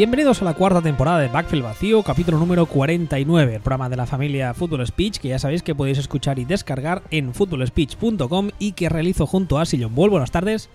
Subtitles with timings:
[0.00, 4.06] Bienvenidos a la cuarta temporada de Backfield Vacío, capítulo número 49, el programa de la
[4.06, 8.88] familia Football Speech, que ya sabéis que podéis escuchar y descargar en footballspeech.com y que
[8.88, 10.08] realizo junto a Sillon Ball.
[10.08, 10.70] Buenas tardes.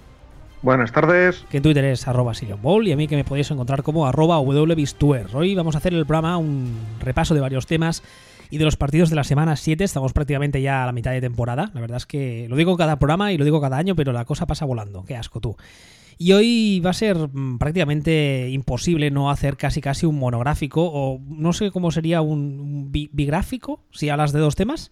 [0.61, 1.43] Buenas tardes.
[1.49, 4.05] Que en Twitter es arroba Sillon Ball y a mí que me podéis encontrar como
[4.05, 5.35] arroba wbistuer.
[5.35, 8.03] Hoy vamos a hacer el programa un repaso de varios temas
[8.51, 9.84] y de los partidos de la semana 7.
[9.84, 11.71] Estamos prácticamente ya a la mitad de temporada.
[11.73, 14.26] La verdad es que lo digo cada programa y lo digo cada año, pero la
[14.26, 15.03] cosa pasa volando.
[15.03, 15.57] Qué asco tú.
[16.18, 21.20] Y hoy va a ser mm, prácticamente imposible no hacer casi casi un monográfico o
[21.27, 24.91] no sé cómo sería un, bigráfico si hablas de dos temas.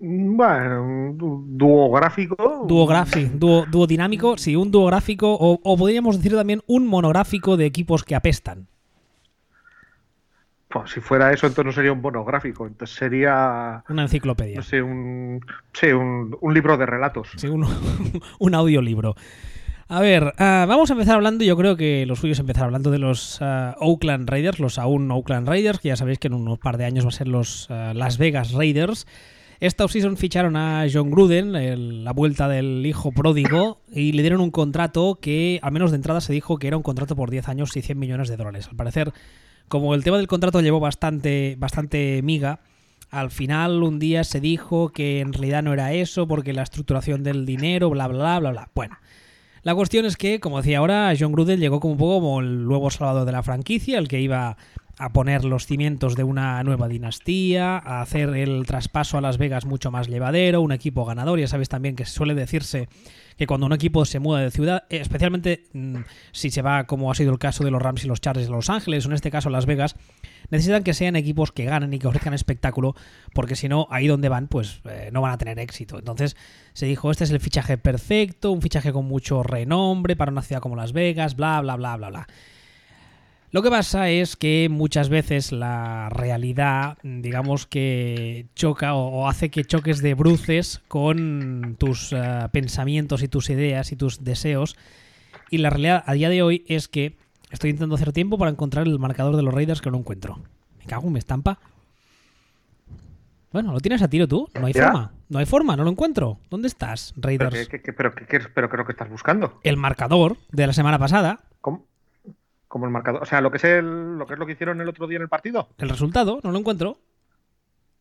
[0.00, 1.12] Bueno,
[1.44, 2.64] duográfico.
[2.68, 8.04] Duográfico, dúo, dinámico, sí, un duográfico o, o podríamos decir también un monográfico de equipos
[8.04, 8.68] que apestan.
[10.68, 13.82] Pues si fuera eso, entonces no sería un monográfico, entonces sería...
[13.88, 14.56] Una enciclopedia.
[14.56, 15.40] No sé, un,
[15.72, 17.30] sí, un, libro de relatos.
[17.36, 17.66] Sí, un,
[18.38, 19.16] un audiolibro.
[19.90, 22.98] A ver, ah, vamos a empezar hablando, yo creo que lo suyo es hablando de
[22.98, 26.76] los ah, Oakland Raiders, los aún Oakland Raiders, que ya sabéis que en unos par
[26.76, 29.06] de años va a ser los ah, Las Vegas Raiders.
[29.60, 34.50] Esta offseason ficharon a John Gruden, la vuelta del hijo pródigo, y le dieron un
[34.50, 37.74] contrato que, al menos de entrada, se dijo que era un contrato por 10 años
[37.74, 38.68] y 100 millones de dólares.
[38.68, 39.14] Al parecer,
[39.68, 42.60] como el tema del contrato llevó bastante, bastante miga,
[43.10, 47.22] al final un día se dijo que en realidad no era eso porque la estructuración
[47.22, 48.70] del dinero, bla, bla, bla, bla.
[48.74, 48.98] Bueno,
[49.68, 52.64] la cuestión es que, como decía ahora, John Gruden llegó como un poco como el
[52.64, 54.56] nuevo salvador de la franquicia, el que iba
[54.98, 59.64] a poner los cimientos de una nueva dinastía, a hacer el traspaso a Las Vegas
[59.64, 61.38] mucho más llevadero, un equipo ganador.
[61.38, 62.88] Ya sabes también que suele decirse
[63.36, 65.98] que cuando un equipo se muda de ciudad, eh, especialmente mm,
[66.32, 68.52] si se va como ha sido el caso de los Rams y los Chargers de
[68.52, 69.94] Los Ángeles, o en este caso Las Vegas,
[70.50, 72.96] necesitan que sean equipos que ganen y que ofrezcan espectáculo,
[73.34, 75.98] porque si no, ahí donde van, pues eh, no van a tener éxito.
[75.98, 76.36] Entonces
[76.72, 80.60] se dijo, este es el fichaje perfecto, un fichaje con mucho renombre para una ciudad
[80.60, 82.26] como Las Vegas, bla, bla, bla, bla, bla.
[83.50, 89.64] Lo que pasa es que muchas veces la realidad, digamos que choca o, hace que
[89.64, 94.76] choques de bruces con tus eh, pensamientos y tus ideas y tus deseos.
[95.50, 97.16] Y la realidad a día de hoy es que
[97.50, 100.42] estoy intentando hacer tiempo para encontrar el marcador de los Raiders que no encuentro.
[100.78, 101.58] Me cago, me estampa.
[103.50, 104.46] Bueno, ¿lo tienes a tiro tú?
[104.60, 105.12] No hay forma.
[105.30, 106.38] No hay forma, no lo encuentro.
[106.50, 107.66] ¿Dónde estás, Raiders?
[107.70, 109.58] ¿Pero qué, pero, qué, pero creo que estás buscando?
[109.62, 111.40] El marcador de la semana pasada.
[111.62, 111.86] ¿Cómo?
[112.68, 113.22] Como el marcador.
[113.22, 115.16] O sea, lo que es el, lo que es lo que hicieron el otro día
[115.16, 115.68] en el partido.
[115.78, 116.98] El resultado, no lo encuentro.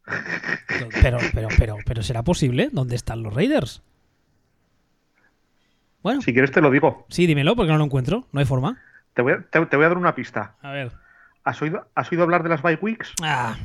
[1.01, 2.69] Pero, pero, pero, pero será posible.
[2.71, 3.81] ¿Dónde están los Raiders?
[6.03, 6.21] Bueno.
[6.21, 7.05] Si quieres te lo digo.
[7.09, 8.27] Sí, dímelo, porque no lo encuentro.
[8.31, 8.77] No hay forma.
[9.13, 10.55] Te voy a, te, voy a dar una pista.
[10.61, 10.91] A ver.
[11.43, 13.13] ¿Has oído, ¿Has oído hablar de las bye weeks?
[13.21, 13.57] Ah.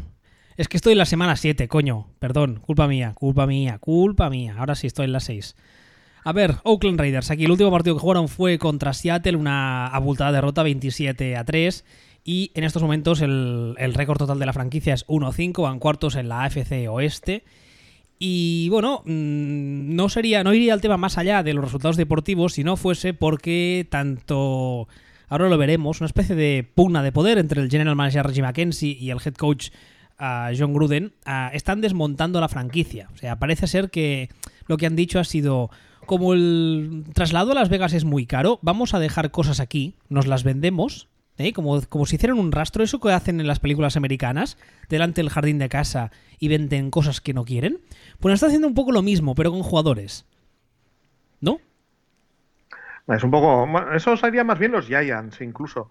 [0.56, 2.08] Es que estoy en la semana 7, coño.
[2.18, 4.56] Perdón, culpa mía, culpa mía, culpa mía.
[4.58, 5.54] Ahora sí estoy en la 6.
[6.24, 7.30] A ver, Oakland Raiders.
[7.30, 11.84] Aquí el último partido que jugaron fue contra Seattle, una abultada derrota 27 a 3.
[12.24, 16.28] Y en estos momentos el, récord total de la franquicia es 1-5, van cuartos en
[16.28, 17.42] la AFC Oeste.
[18.20, 22.52] Y bueno, mm, no sería, no iría el tema más allá de los resultados deportivos
[22.52, 24.86] si no fuese porque tanto,
[25.28, 28.96] ahora lo veremos, una especie de pugna de poder entre el general manager Reggie McKenzie
[29.00, 29.70] y el head coach
[30.20, 33.08] uh, John Gruden uh, están desmontando la franquicia.
[33.12, 34.28] O sea, parece ser que
[34.68, 35.70] lo que han dicho ha sido,
[36.06, 40.26] como el traslado a Las Vegas es muy caro, vamos a dejar cosas aquí, nos
[40.26, 41.08] las vendemos,
[41.38, 41.52] ¿eh?
[41.52, 44.58] como, como si hicieran un rastro, eso que hacen en las películas americanas,
[44.88, 47.80] delante del jardín de casa y venden cosas que no quieren.
[48.20, 50.26] Pues está haciendo un poco lo mismo, pero con jugadores.
[51.40, 51.60] ¿No?
[53.08, 53.68] Es un poco.
[53.94, 55.88] Eso sería más bien los Giants, incluso.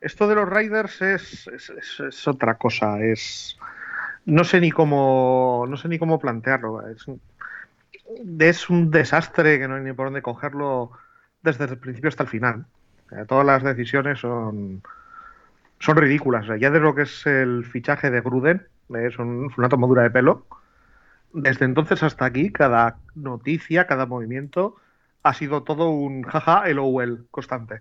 [0.00, 3.00] Esto de los Raiders es, es, otra cosa.
[3.00, 3.56] Es.
[4.24, 5.66] No sé ni cómo.
[5.68, 6.88] No sé ni cómo plantearlo.
[6.88, 7.06] Es,
[8.38, 10.92] es un desastre que no hay ni por dónde cogerlo
[11.42, 12.66] desde el principio hasta el final.
[13.28, 14.82] todas las decisiones son,
[15.78, 16.46] son ridículas.
[16.60, 20.46] ya de lo que es el fichaje de Gruden, es una tomadura de pelo.
[21.32, 24.76] Desde entonces hasta aquí, cada noticia, cada movimiento
[25.22, 27.80] ha sido todo un jaja, el OL constante.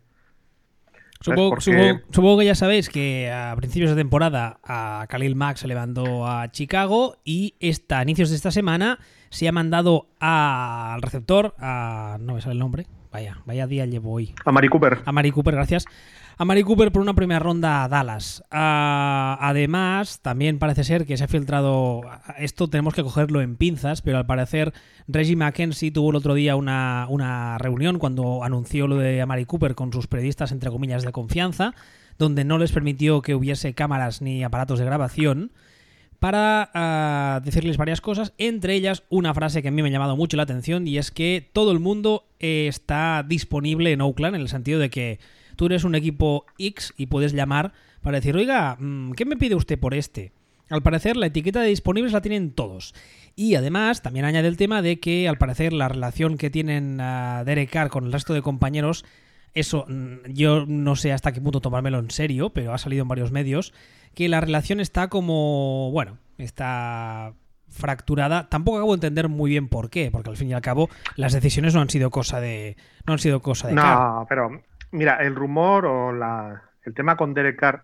[1.21, 6.27] Supongo, que ya sabéis que a principios de temporada a Khalil Mack se le mandó
[6.27, 12.18] a Chicago y esta, a inicios de esta semana se ha mandado al receptor, a,
[12.19, 14.33] no me sale el nombre, vaya, vaya día llevo hoy.
[14.45, 15.00] A Mari Cooper.
[15.06, 15.85] A Mari Cooper, gracias.
[16.38, 18.44] A Mari Cooper por una primera ronda a Dallas.
[18.50, 22.01] Ah, además, también parece ser que se ha filtrado.
[22.38, 24.74] Esto tenemos que cogerlo en pinzas, pero al parecer
[25.07, 29.75] Reggie McKenzie tuvo el otro día una, una reunión cuando anunció lo de Amari Cooper
[29.75, 31.75] con sus periodistas, entre comillas, de confianza,
[32.18, 35.51] donde no les permitió que hubiese cámaras ni aparatos de grabación
[36.22, 40.16] para ah, decirles varias cosas, entre ellas una frase que a mí me ha llamado
[40.16, 44.48] mucho la atención y es que todo el mundo está disponible en Oakland en el
[44.48, 45.19] sentido de que
[45.62, 47.72] tú eres un equipo X y puedes llamar
[48.02, 50.31] para decir, oiga, mm, ¿qué me pide usted por este?
[50.72, 52.96] Al parecer, la etiqueta de disponibles la tienen todos.
[53.36, 57.46] Y además, también añade el tema de que, al parecer, la relación que tienen uh,
[57.46, 59.06] Derek Carr con el resto de compañeros,
[59.54, 63.10] eso mm, yo no sé hasta qué punto tomármelo en serio, pero ha salido en
[63.10, 63.72] varios medios,
[64.16, 67.36] que la relación está como, bueno, está
[67.69, 68.50] fracturada.
[68.50, 71.34] Tampoco acabo de entender muy bien por qué, porque al fin y al cabo las
[71.34, 75.35] decisiones no han sido cosa de no han sido cosa de No, pero mira, el
[75.35, 77.83] rumor o la, el tema con Derek Carr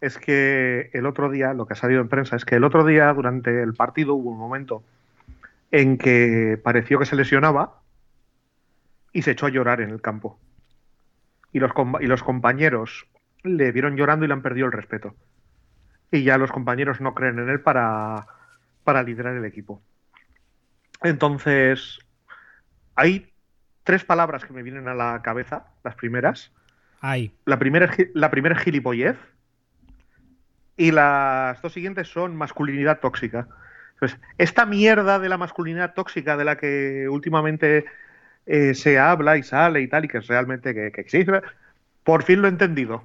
[0.00, 2.84] es que el otro día, lo que ha salido en prensa, es que el otro
[2.84, 4.84] día, durante el partido, hubo un momento
[5.70, 7.80] en que pareció que se lesionaba
[9.12, 10.38] y se echó a llorar en el campo.
[11.52, 11.70] Y los,
[12.00, 13.06] y los compañeros
[13.42, 15.14] le vieron llorando y le han perdido el respeto.
[16.10, 18.26] Y ya los compañeros no creen en él para,
[18.82, 19.82] para liderar el equipo.
[21.02, 21.98] Entonces,
[22.94, 23.33] hay
[23.84, 26.50] tres palabras que me vienen a la cabeza, las primeras.
[27.00, 27.32] Hay.
[27.44, 29.16] La primera, la primera es gilipollez
[30.76, 33.46] y las dos siguientes son masculinidad tóxica.
[33.94, 37.84] Entonces, esta mierda de la masculinidad tóxica de la que últimamente
[38.46, 41.40] eh, se habla y sale y tal, y que es realmente que, existe,
[42.02, 43.04] por fin lo he entendido.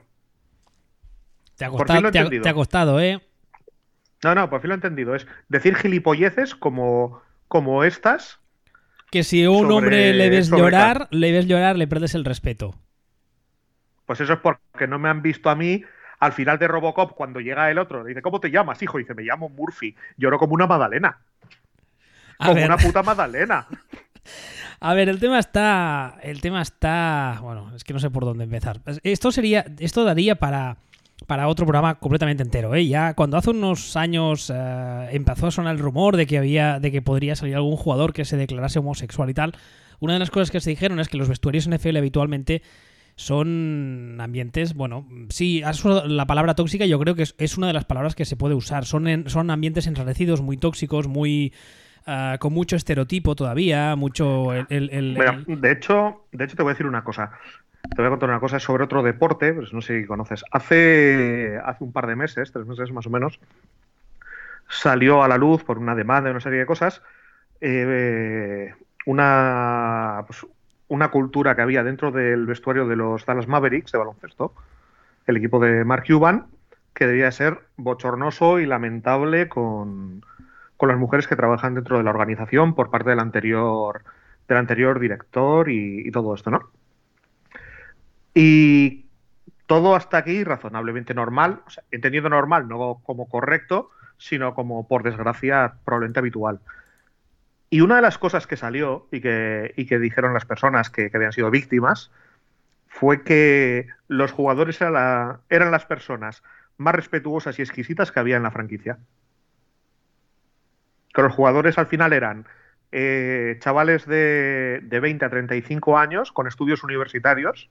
[1.56, 3.22] Te ha costado, te ha, costado, ¿eh?
[4.24, 5.14] No, no, por fin lo he entendido.
[5.14, 8.39] Es decir gilipolleces como, como estas.
[9.12, 12.76] Que si a un hombre le ves llorar, le ves llorar, le pierdes el respeto.
[14.06, 15.84] Pues eso es porque no me han visto a mí
[16.20, 18.98] al final de Robocop, cuando llega el otro, le dice, ¿cómo te llamas, hijo?
[18.98, 19.96] dice, me llamo Murphy.
[20.18, 21.18] Lloro como una Madalena.
[22.38, 23.68] como una puta Madalena.
[24.82, 26.18] A ver, el tema está.
[26.22, 27.40] El tema está.
[27.42, 28.80] Bueno, es que no sé por dónde empezar.
[29.04, 29.66] Esto sería.
[29.80, 30.78] Esto daría para.
[31.28, 32.88] Para otro programa completamente entero, ¿eh?
[32.88, 36.80] Ya cuando hace unos años eh, empezó a sonar el rumor de que había.
[36.80, 39.54] de que podría salir algún jugador que se declarase homosexual y tal.
[40.00, 42.62] Una de las cosas que se dijeron es que los vestuarios NFL habitualmente
[43.20, 45.62] son ambientes, bueno, sí,
[46.06, 48.86] la palabra tóxica yo creo que es, una de las palabras que se puede usar.
[48.86, 51.54] Son, son ambientes enrarecidos, muy tóxicos, muy...
[52.08, 54.54] Ah, con mucho estereotipo todavía, mucho...
[54.54, 57.34] El, de, hecho, de hecho, te voy a decir una cosa.
[57.82, 60.44] Te voy a contar una cosa sobre otro deporte, pues no sé si conoces.
[60.52, 63.40] Hace, hace un par de meses, tres meses más o menos,
[64.68, 67.02] salió a la luz por una demanda y una serie de cosas,
[67.62, 68.74] eh,
[69.06, 70.46] una, pues,
[70.90, 74.54] una cultura que había dentro del vestuario de los Dallas Mavericks de baloncesto,
[75.26, 76.48] el equipo de Mark Cuban,
[76.94, 80.22] que debía ser bochornoso y lamentable con,
[80.82, 84.04] las mujeres que trabajan dentro de la organización por parte del anterior,
[84.48, 86.70] del anterior director y, todo esto, ¿no?
[88.34, 89.06] Y
[89.66, 95.04] todo hasta aquí razonablemente normal, o sea, entendiendo normal, no como correcto, sino como, por
[95.04, 96.60] desgracia, probablemente habitual.
[97.70, 101.34] Y una de las cosas que salió y que, que dijeron las personas que, habían
[101.34, 102.12] sido víctimas
[102.88, 106.42] fue que los jugadores eran las personas
[106.78, 108.98] más respetuosas y exquisitas que había en la franquicia.
[111.14, 112.48] Que los jugadores al final eran
[112.92, 117.70] eh, chavales de, de 20 a 35 años con estudios universitarios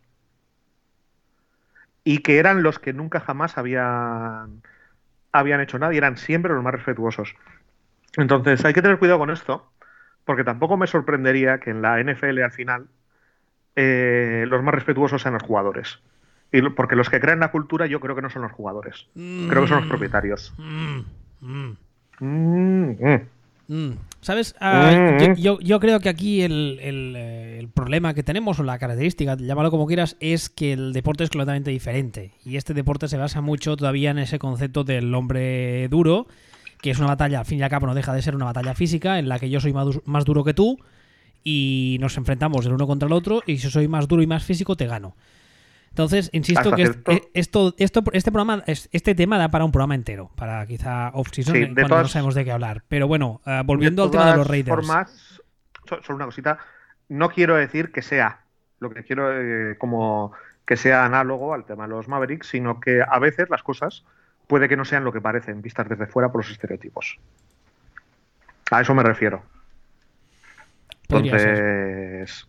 [2.08, 4.62] y que eran los que nunca jamás habían,
[5.30, 7.36] habían hecho nada y eran siempre los más respetuosos.
[8.16, 9.70] Entonces hay que tener cuidado con esto,
[10.24, 12.86] porque tampoco me sorprendería que en la NFL al final
[13.76, 16.00] eh, los más respetuosos sean los jugadores.
[16.50, 19.60] Y porque los que crean la cultura yo creo que no son los jugadores, creo
[19.60, 19.90] que son los mm.
[19.90, 20.54] propietarios.
[20.56, 21.00] Mm,
[22.20, 23.20] mm.
[24.22, 24.54] ¿Sabes?
[24.60, 29.86] Ah, yo, creo que aquí el, el, problema que tenemos, o la característica, llámalo como
[29.86, 32.32] quieras, es que el deporte es completamente diferente.
[32.44, 36.26] Y este deporte se basa mucho todavía en ese concepto del hombre duro
[36.80, 38.74] que es una batalla, al fin y al cabo no deja de ser una batalla
[38.74, 40.78] física en la que yo soy más, duro que tú
[41.44, 44.44] y nos enfrentamos el uno contra el otro y si soy más duro y más
[44.44, 45.14] físico te gano.
[45.90, 50.30] Entonces, insisto que eh, esto, esto, este programa, este tema da para un programa entero,
[50.36, 52.84] para quizá off-season cuando no sabemos de qué hablar.
[52.88, 54.86] Pero bueno, eh, volviendo al tema de los Raiders.
[54.86, 55.42] Formas,
[55.86, 56.58] solo una cosita,
[57.08, 58.40] no quiero decir que sea,
[58.78, 60.32] lo que quiero eh, como
[60.64, 64.04] que sea análogo al tema de los Mavericks, sino que a veces las cosas
[64.46, 67.18] puede que no sean lo que parecen vistas desde fuera por los estereotipos.
[68.70, 69.42] A eso me refiero.
[71.08, 72.46] Entonces.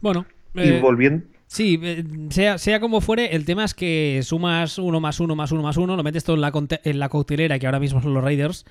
[0.00, 0.26] Bueno.
[0.54, 1.24] y eh, volviendo.
[1.52, 5.52] Sí, eh, sea, sea como fuere, el tema es que sumas uno más uno más
[5.52, 6.50] uno más uno, lo metes todo en la,
[6.82, 8.64] en la coctelera que ahora mismo son los Raiders.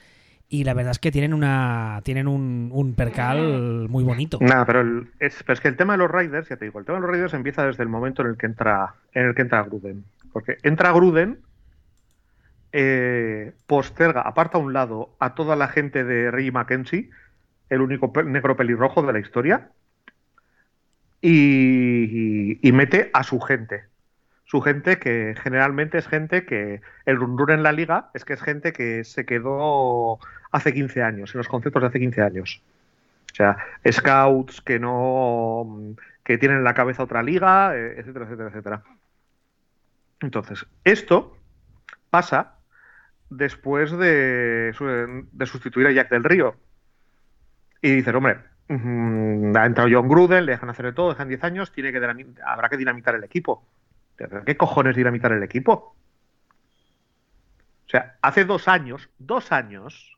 [0.49, 4.39] Y la verdad es que tienen una tienen un, percal muy bonito.
[4.41, 6.85] Nada, pero, es, pero es que el tema de los Raiders, ya te digo, el
[6.85, 9.43] tema de los Raiders empieza desde el momento en el que entra, en el que
[9.43, 10.03] entra Gruden.
[10.33, 11.37] Porque entra Gruden
[12.71, 17.11] eh, posterga, aparta a un lado a toda la gente de Ray Mackenzie,
[17.69, 19.69] el único negro pelirrojo de la historia,
[21.21, 23.85] y, mete a su gente.
[24.45, 28.41] su gente que generalmente es gente que el run en la liga es que es
[28.41, 30.19] gente que se quedó
[30.51, 32.61] hace 15 años, en los conceptos de hace 15 años.
[33.31, 33.57] O sea,
[33.89, 38.83] scouts que no que tienen en la cabeza otra liga, eh, etcétera, etcétera, etcétera.
[40.21, 41.37] Entonces, esto
[42.09, 42.57] pasa
[43.29, 44.73] después de,
[45.31, 46.55] de sustituir a Jack del Río.
[47.81, 48.37] Y dices, hombre,
[48.73, 51.73] ha entrado John Gruden, le dejan hacer de todo, dejan 10 años,
[52.45, 53.65] habrá que dinamitar el equipo.
[54.45, 55.95] ¿Qué cojones dinamitar el equipo?
[57.85, 60.15] O sea, hace dos años, dos años,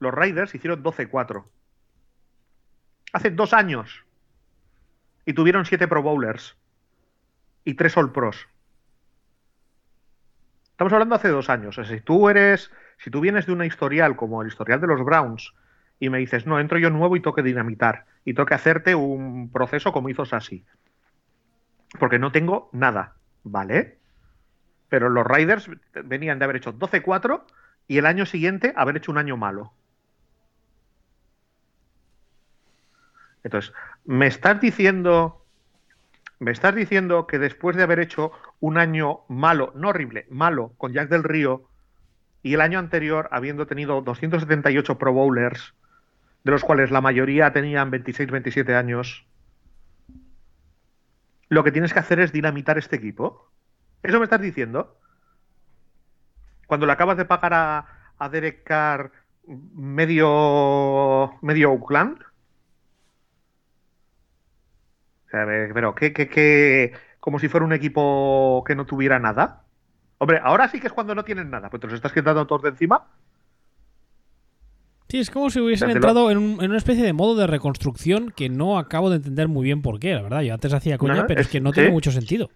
[0.00, 1.44] los Raiders hicieron 12-4.
[3.12, 4.04] Hace dos años.
[5.24, 6.56] Y tuvieron siete Pro Bowlers.
[7.64, 8.48] Y tres All Pros.
[10.70, 11.78] Estamos hablando hace dos años.
[11.84, 15.52] Si tú eres, si tú vienes de una historial como el historial de los Browns
[16.00, 19.92] y me dices, no, entro yo nuevo y toque dinamitar y toque hacerte un proceso
[19.92, 20.64] como hizo Sassy.
[21.98, 23.98] Porque no tengo nada, ¿vale?
[24.88, 25.70] Pero los Riders
[26.04, 27.42] venían de haber hecho 12-4
[27.86, 29.72] y el año siguiente haber hecho un año malo.
[33.42, 33.72] Entonces,
[34.04, 35.44] ¿me estás diciendo
[36.40, 40.92] me estás diciendo que después de haber hecho un año malo, no horrible, malo con
[40.92, 41.68] Jack del Río
[42.42, 45.74] y el año anterior habiendo tenido 278 Pro Bowlers,
[46.44, 49.26] de los cuales la mayoría tenían 26, 27 años,
[51.48, 53.50] lo que tienes que hacer es dinamitar este equipo?
[54.02, 54.96] ¿Eso me estás diciendo?
[56.66, 57.86] Cuando le acabas de pagar a,
[58.18, 59.12] a Derek Carr
[59.46, 62.18] medio, medio Oakland,
[65.30, 69.64] pero ¿qué, qué, qué, como si fuera un equipo que no tuviera nada.
[70.18, 72.62] Hombre, ahora sí que es cuando no tienen nada, pues te los estás quitando todos
[72.62, 73.06] de encima.
[75.08, 78.78] Sí, es como si hubiesen entrado en, una especie de modo de reconstrucción que no
[78.78, 80.42] acabo de entender muy bien por qué, la verdad.
[80.42, 82.50] Yo antes hacía coña, pero es, que no tiene mucho sentido.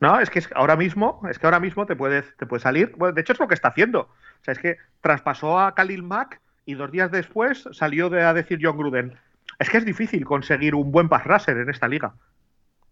[0.00, 2.92] No, es que ahora mismo, es que ahora mismo te puedes, te puede salir.
[2.96, 4.00] Bueno, de hecho es lo que está haciendo.
[4.00, 8.34] O sea, es que traspasó a Khalil Mack y dos días después salió de, a
[8.34, 9.16] decir John Gruden,
[9.58, 12.14] es que es difícil conseguir un buen pass rusher en esta liga.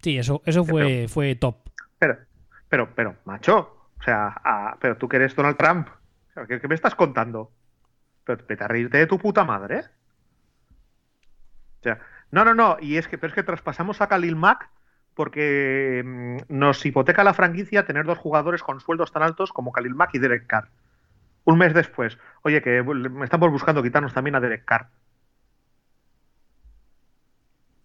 [0.02, 1.56] Sí, eso, eso fue, fue top.
[1.98, 2.18] Pero,
[2.68, 5.88] pero, pero, macho, o sea, pero tú que eres Donald Trump,
[6.48, 7.50] ¿qué, me estás contando?
[8.36, 9.84] Vete a reírte de tu puta madre.
[11.80, 11.98] O sea,
[12.30, 14.70] no, no, no, y es que, pero es que traspasamos a Khalil Mack
[15.14, 19.94] porque mm, nos hipoteca la franquicia tener dos jugadores con sueldos tan altos como Khalil
[19.94, 20.68] Mack y Derek Carr.
[21.44, 22.84] Un mes después, oye, que
[23.22, 24.88] estamos buscando quitarnos también a Derek Carr.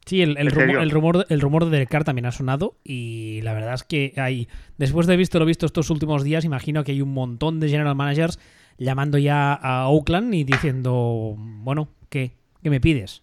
[0.05, 3.83] Sí, el, rumor, el, rumor, de Derek Carr también ha sonado y la verdad es
[3.83, 4.47] que hay,
[4.77, 7.95] después de visto lo visto estos últimos días, imagino que hay un montón de general
[7.95, 8.39] managers
[8.77, 12.33] llamando ya a Oakland y diciendo, bueno, ¿qué,
[12.65, 13.21] ¿Qué me pides?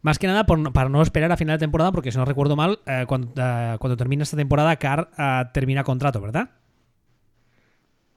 [0.00, 2.78] Más que nada para no esperar a final de temporada, porque si no recuerdo mal,
[2.86, 6.52] eh, eh, cuando, termina esta temporada, Carr eh, termina contrato, ¿verdad?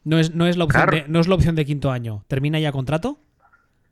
[0.05, 2.23] No es, no, es la opción no es la opción de quinto año.
[2.29, 3.19] ¿Termina ya contrato?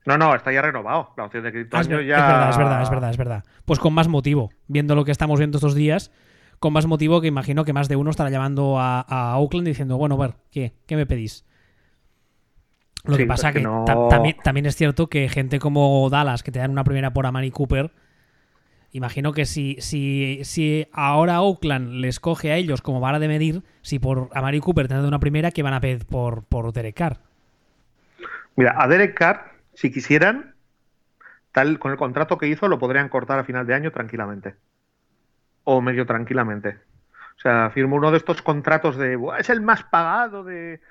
[0.07, 1.09] No, no, está ya renovado.
[1.17, 1.89] La opción de quinto ah, ya.
[1.89, 3.43] Es verdad, es verdad, es verdad, es verdad.
[3.65, 6.13] Pues con más motivo, viendo lo que estamos viendo estos días,
[6.59, 10.15] con más motivo que imagino que más de uno estará llamando a, Oakland diciendo, bueno,
[10.15, 11.45] a ver, ¿qué, qué me pedís?
[13.03, 16.71] Lo que pasa que, que también, es cierto que gente como Dallas, que te dan
[16.71, 17.91] una primera por Amari Cooper,
[18.93, 23.61] imagino que si, si, si ahora Oakland les coge a ellos como vara de medir,
[23.81, 26.95] si por Amari Cooper te dan una primera, ¿qué van a pedir por, por Derek
[26.95, 27.17] Carr?
[28.55, 30.55] Mira, a Derek Carr si quisieran,
[31.51, 34.55] tal con el contrato que hizo, lo podrían cortar a final de año tranquilamente.
[35.65, 36.79] O medio tranquilamente.
[37.37, 40.81] O sea, firmó uno de estos contratos de es el más pagado, de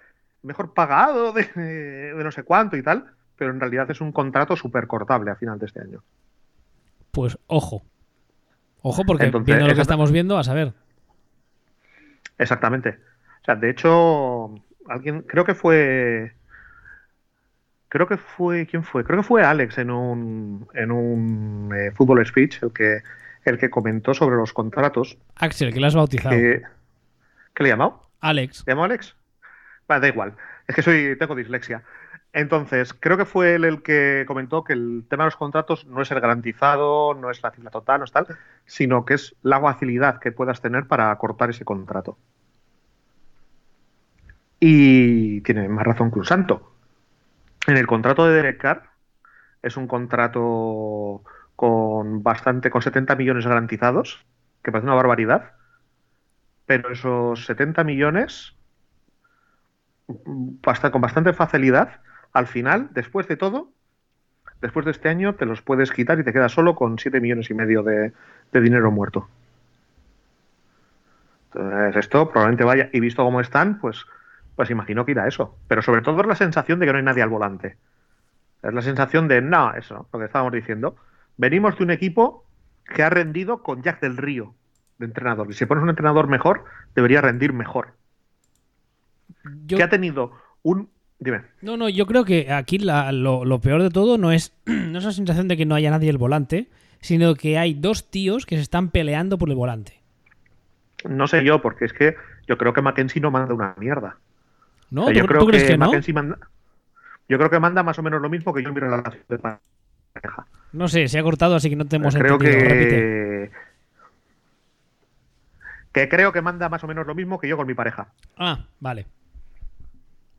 [0.45, 4.87] mejor pagado, de, no sé cuánto y tal, pero en realidad es un contrato súper
[4.87, 6.05] cortable a final de este año.
[7.11, 7.83] Pues ojo.
[8.83, 10.75] Ojo, porque viendo lo que estamos viendo, a saber.
[12.39, 13.01] Exactamente.
[13.43, 14.55] O sea, de hecho,
[14.87, 16.36] alguien, creo que fue
[17.97, 19.05] creo que fue, ¿quién fue?
[19.05, 23.03] Creo que fue Alex en un, en un eh, fútbol speech el que,
[23.47, 25.17] el que comentó sobre los contratos.
[25.37, 26.37] Axel, que lo has bautizado.
[26.37, 26.63] ¿Qué
[27.59, 28.03] le he llamado?
[28.21, 28.65] Alex.
[28.67, 29.17] ¿Le llamo Alex?
[29.89, 30.35] da igual.
[30.69, 31.85] Es que soy, tengo dislexia.
[32.35, 36.03] Entonces, creo que fue él el que comentó que el tema de los contratos no
[36.03, 38.27] es el garantizado, no es la cifra total, no es tal,
[38.67, 42.19] sino que es la facilidad que puedas tener para cortar ese contrato.
[44.61, 46.76] Y tiene más razón que un santo.
[47.67, 48.91] En el contrato de Derek Carr
[49.63, 51.23] es un contrato
[51.57, 54.25] con bastante, con 70 millones garantizados,
[54.63, 55.53] que parece una barbaridad,
[56.67, 58.55] pero esos 70 millones,
[60.07, 62.01] con bastante facilidad,
[62.33, 63.71] al final, después de todo,
[64.61, 67.51] después de este año, te los puedes quitar y te quedas solo con 7 millones
[67.51, 68.13] y medio de,
[68.53, 69.29] dinero muerto.
[71.47, 74.05] Entonces, esto probablemente vaya, y visto cómo están, pues,
[74.57, 75.57] pues imagino que irá eso.
[75.69, 77.77] Pero sobre todo es la sensación de que no hay nadie al volante.
[78.63, 80.97] Es la sensación de, no, eso, lo que estábamos diciendo.
[81.37, 82.45] Venimos de un equipo
[82.93, 84.55] que ha rendido con Jack del Río
[84.99, 85.51] de entrenador.
[85.51, 87.95] Y si pones un entrenador mejor, debería rendir mejor.
[89.69, 90.33] Que ha tenido
[90.63, 90.89] un.
[91.19, 91.43] Dime.
[91.63, 95.13] No, no, yo creo que aquí lo, peor de todo no es, no es la
[95.13, 96.69] sensación de que no haya nadie al volante,
[97.01, 100.03] sino que hay dos tíos que se están peleando por el volante.
[101.09, 104.19] No sé yo, porque es que yo creo que Mackenzie no manda una mierda.
[104.91, 105.11] ¿No?
[105.11, 105.91] yo creo crees que, no?
[106.15, 106.39] manda,
[107.29, 109.39] yo creo que manda más o menos lo mismo que yo en mi relación de
[109.39, 110.47] pareja.
[110.73, 113.51] No sé, se ha cortado, así que no te hemos creo Que...
[115.93, 118.09] que creo que manda más o menos lo mismo que yo con mi pareja.
[118.37, 119.07] Ah, vale.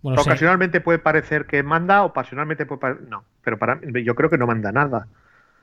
[0.02, 3.08] ocasionalmente puede parecer que manda, ocasionalmente puede parecer...
[3.08, 5.08] No, pero para yo creo que no manda nada.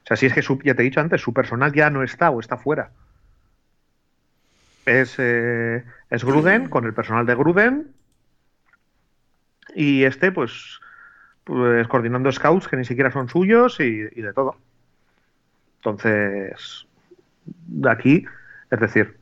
[0.04, 2.02] O sea, si es que su, ya te he dicho antes, su personal ya no
[2.02, 2.90] está o está fuera.
[4.84, 7.94] Es, eh, es Gruden con el personal de Gruden.
[9.74, 10.80] Y este, pues,
[11.44, 14.56] pues coordinando scouts que ni siquiera son suyos y, de todo.
[15.76, 16.86] Entonces,
[17.44, 18.24] de aquí,
[18.70, 19.18] es decir,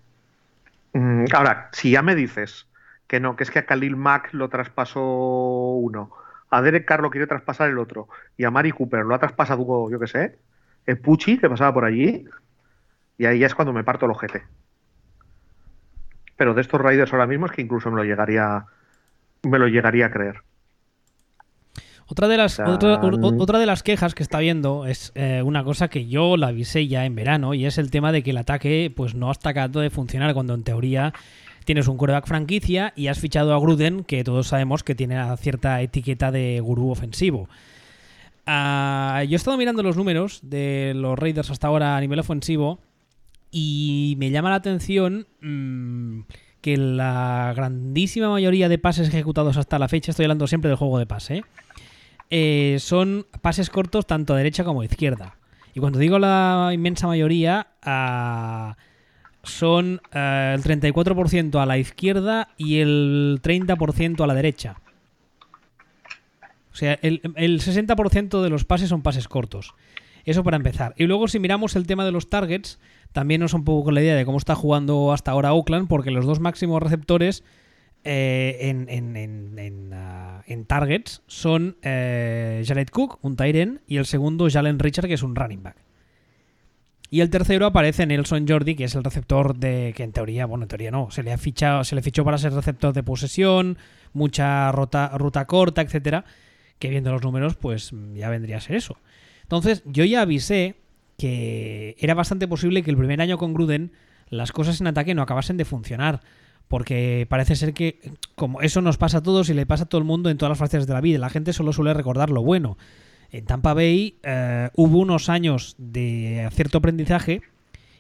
[0.93, 2.69] mm, ahora, si ya me dices
[3.07, 6.13] que no, que es que a Khalil Mack lo traspasó uno,
[6.51, 9.91] a Derek Carr lo quiere traspasar el otro, y a Mari Cooper lo ha traspasado,
[9.91, 10.39] yo qué sé,
[10.87, 12.27] el Pucci, que pasaba por allí,
[13.19, 14.43] y ahí ya es cuando me parto el ojete.
[16.37, 18.67] Pero de estos Raiders ahora mismo es que incluso me lo llegaría,
[19.43, 20.37] me lo llegaría a creer.
[22.07, 26.09] Otra de las, otra, de las quejas que está viendo es eh, una cosa que
[26.09, 29.15] yo la avisé ya en verano y es el tema de que el ataque pues
[29.15, 31.15] no está acabando de funcionar cuando en teoría
[31.65, 35.81] tienes un quarterback franquicia y has fichado a Gruden que todos sabemos que tiene cierta
[35.81, 37.49] etiqueta de gurú ofensivo.
[38.47, 42.81] Ah, yo he estado mirando los números de los Raiders hasta ahora a nivel ofensivo
[43.51, 46.21] y me llama la atención mm,
[46.63, 50.99] que la grandísima mayoría de pases ejecutados hasta la fecha, estoy hablando siempre del juego
[50.99, 51.43] de pase,
[52.31, 52.79] ¿eh?
[52.79, 55.37] Son pases cortos tanto a derecha como a izquierda.
[55.75, 58.77] Y cuando digo la inmensa mayoría, ah,
[59.43, 64.77] son ah, el 34% a la izquierda y el 30% a la derecha.
[66.73, 69.75] O sea, el 60% de los pases son pases cortos.
[70.25, 70.95] Eso para empezar.
[70.97, 72.79] Y luego si miramos el tema de los targets,
[73.13, 76.11] también nos un poco con la idea de cómo está jugando hasta ahora Oakland, porque
[76.11, 77.45] los dos máximos receptores
[78.05, 84.79] eh, en, ah, en, targets son eh, Jared Cook, un Tyren, y el segundo Jalen
[84.79, 85.77] Richard, que es un running back.
[87.11, 89.93] Y el tercero aparece Nelson Jordi, que es el receptor de.
[89.95, 92.39] que en teoría, bueno, en teoría no, se le ha fichado, se le fichó para
[92.39, 93.77] ser receptor de posesión,
[94.15, 96.25] mucha ruta, ruta corta, etcétera.
[96.79, 98.97] Que viendo los números, pues ya vendría a ser eso.
[99.43, 100.77] Entonces, yo ya avisé
[101.23, 103.93] que era bastante posible que el primer año con Gruden
[104.29, 106.21] las cosas en ataque no acabasen de funcionar
[106.67, 108.01] porque parece ser que
[108.35, 110.51] como eso nos pasa a todos y le pasa a todo el mundo en todas
[110.51, 112.77] las fases de la vida, la gente solo suele recordar lo bueno.
[113.31, 117.43] En Tampa Bay eh, hubo unos años de cierto aprendizaje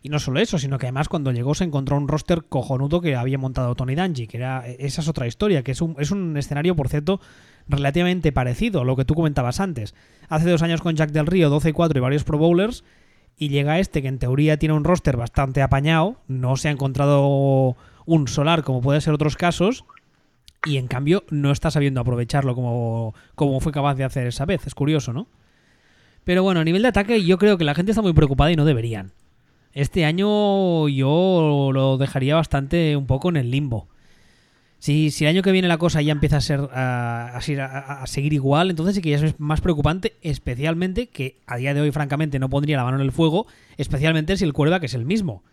[0.03, 3.15] y no solo eso, sino que además cuando llegó se encontró un roster cojonudo que
[3.15, 6.37] había montado Tony Dungy, que era esa es otra historia, que es un, es un
[6.37, 7.21] escenario, por cierto,
[7.69, 9.95] relativamente parecido a lo que tú comentabas antes.
[10.29, 12.83] Hace dos años con Jack del Río, 12-4 y varios Pro Bowlers,
[13.37, 17.77] y llega este que en teoría tiene un roster bastante apañado, no se ha encontrado
[18.07, 19.85] un solar como puede ser otros casos
[20.65, 24.67] y en cambio no está sabiendo aprovecharlo como, como fue capaz de hacer esa vez.
[24.67, 25.27] Es curioso, ¿no?
[26.25, 28.57] Pero bueno, a nivel de ataque yo creo que la gente está muy preocupada y
[28.57, 29.13] no deberían.
[29.73, 33.89] Este año yo lo dejaría bastante un poco en el limbo.
[34.83, 37.41] Si, si el año que viene la cosa ya empieza a ser a,
[38.07, 41.93] seguir igual, entonces sí que ya es más preocupante, especialmente que a día de hoy,
[41.93, 45.45] francamente, no pondría la mano en el fuego, especialmente si el que es el mismo.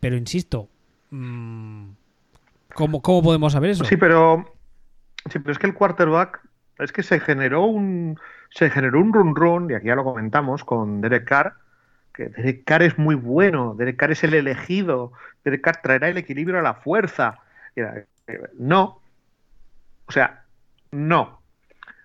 [0.00, 0.68] Pero insisto,
[1.10, 1.90] Mm,
[2.74, 3.84] ¿Cómo, ¿Cómo podemos saber eso?
[3.84, 4.44] Sí, pero,
[5.28, 6.40] sí, pero es que el quarterback
[6.78, 8.18] es que se generó un
[8.50, 11.54] se generó un run run y aquí ya lo comentamos con Derek Carr
[12.12, 15.12] que Derek Carr es muy bueno, Derek Carr es el elegido,
[15.44, 17.38] Derek Carr traerá el equilibrio a la fuerza.
[17.76, 18.06] Eh,
[18.58, 19.00] no,
[20.06, 20.44] o sea,
[20.90, 21.40] no.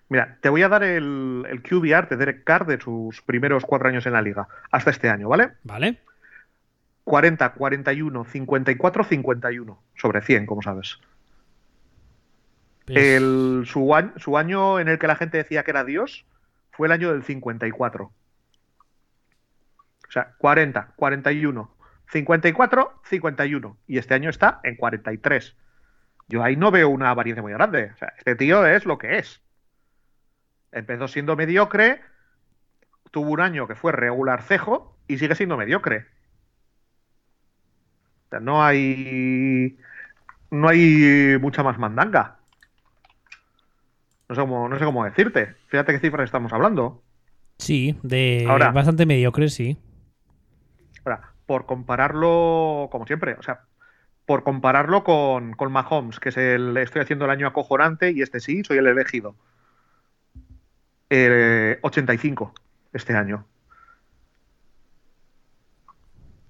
[0.08, 3.88] Mira, te voy a dar el, el QBR de Derek Carr de sus primeros cuatro
[3.88, 5.52] años en la liga, hasta este año, ¿vale?
[5.64, 6.00] Vale.
[7.04, 10.98] 40, 41, 54, 51 sobre 100, como sabes.
[12.86, 16.24] El, su, año, su, año, en el que la gente decía que era Dios
[16.70, 18.04] fue el año del 54.
[18.04, 18.12] O
[20.10, 21.76] sea, 40, 41,
[22.08, 23.76] 54, 51.
[23.86, 25.56] Y este año está en 43.
[26.28, 27.90] Yo ahí no veo una variancia muy grande.
[27.94, 29.42] O sea, este tío es lo que es.
[30.72, 32.00] Empezó siendo mediocre,
[33.10, 36.06] tuvo un año que fue regular cejo y sigue siendo mediocre
[38.30, 39.76] sea, no hay.
[40.50, 42.36] No hay mucha más mandanga.
[44.28, 45.54] No sé cómo, no sé cómo decirte.
[45.68, 47.02] Fíjate qué cifras estamos hablando.
[47.58, 49.78] Sí, de bastante mediocre, sí.
[51.04, 53.62] Ahora, por compararlo, como siempre, o sea,
[54.26, 56.76] por compararlo con, con Mahomes, que es el.
[56.76, 59.36] Estoy haciendo el año acojonante y este sí, soy el elegido.
[61.08, 62.52] 85
[62.92, 63.46] este año.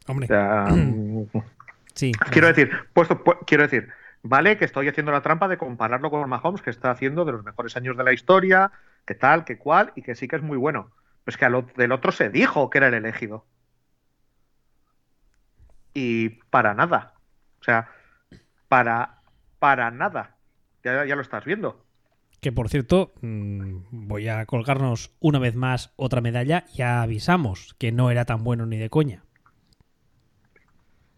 [0.06, 0.28] Hombre.
[1.94, 2.12] sí.
[2.30, 3.90] Quiero decir, puesto, quiero decir,
[4.22, 7.44] vale que estoy haciendo la trampa de compararlo con Mahomes, que está haciendo de los
[7.44, 8.72] mejores años de la historia,
[9.04, 10.90] que tal, que cual, y que sí que es muy bueno.
[11.24, 13.44] Pero es que del otro se dijo que era el elegido.
[15.92, 17.15] Y para nada.
[17.60, 17.88] O sea,
[18.68, 19.22] para,
[19.58, 20.36] para nada.
[20.84, 21.84] Ya, ya lo estás viendo.
[22.40, 26.64] Que por cierto, mm, voy a colgarnos una vez más otra medalla.
[26.74, 29.22] Ya avisamos que no era tan bueno ni de coña.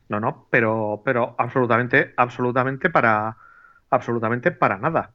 [0.09, 3.37] No, no, pero, pero absolutamente, absolutamente para,
[3.91, 5.13] absolutamente para nada.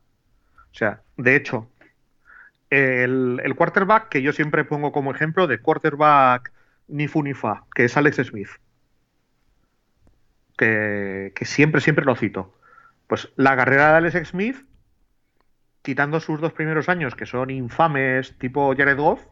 [0.72, 1.70] O sea, de hecho,
[2.70, 6.52] el, el quarterback que yo siempre pongo como ejemplo de quarterback
[6.88, 8.50] ni fu ni fa, que es Alex Smith,
[10.64, 12.54] que, siempre, siempre lo cito.
[13.08, 14.66] Pues la carrera de Alex Smith
[15.82, 19.26] quitando sus dos primeros años, que son infames, tipo Jared Goff,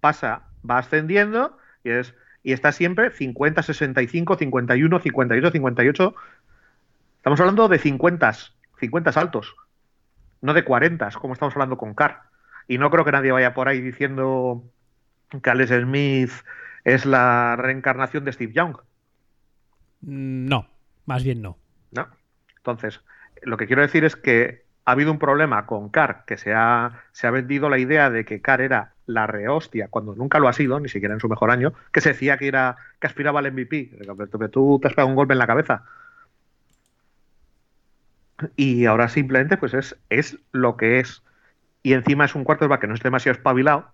[0.00, 6.14] pasa, va ascendiendo y, es, y está siempre 50, 65, 51, 58, 58.
[7.18, 8.32] Estamos hablando de 50,
[8.80, 9.54] 50 saltos,
[10.40, 12.22] no de 40, como estamos hablando con Carr.
[12.66, 14.64] Y no creo que nadie vaya por ahí diciendo
[15.42, 16.32] que Alex Smith
[16.84, 18.78] es la reencarnación de Steve Young.
[20.04, 20.68] Mm, no,
[21.06, 21.56] más bien no.
[21.92, 22.08] No.
[22.56, 23.00] Entonces,
[23.42, 27.02] lo que quiero decir es que ha habido un problema con Carr, que se ha,
[27.12, 30.52] se ha vendido la idea de que Carr era la rehostia, cuando nunca lo ha
[30.52, 33.52] sido, ni siquiera en su mejor año, que se decía que era que aspiraba al
[33.52, 33.90] MVP.
[33.98, 35.84] Pero tú te has pegado un golpe en la cabeza.
[38.56, 41.22] Y ahora simplemente pues es, es lo que es.
[41.82, 43.92] Y encima es un quarterback que no es demasiado espabilado.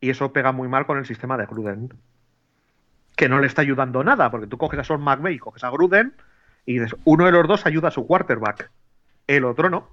[0.00, 1.92] Y eso pega muy mal con el sistema de Gruden.
[3.16, 5.70] Que no le está ayudando nada, porque tú coges a Sean McVay y coges a
[5.70, 6.14] Gruden
[6.66, 8.70] y uno de los dos ayuda a su quarterback,
[9.26, 9.88] el otro no.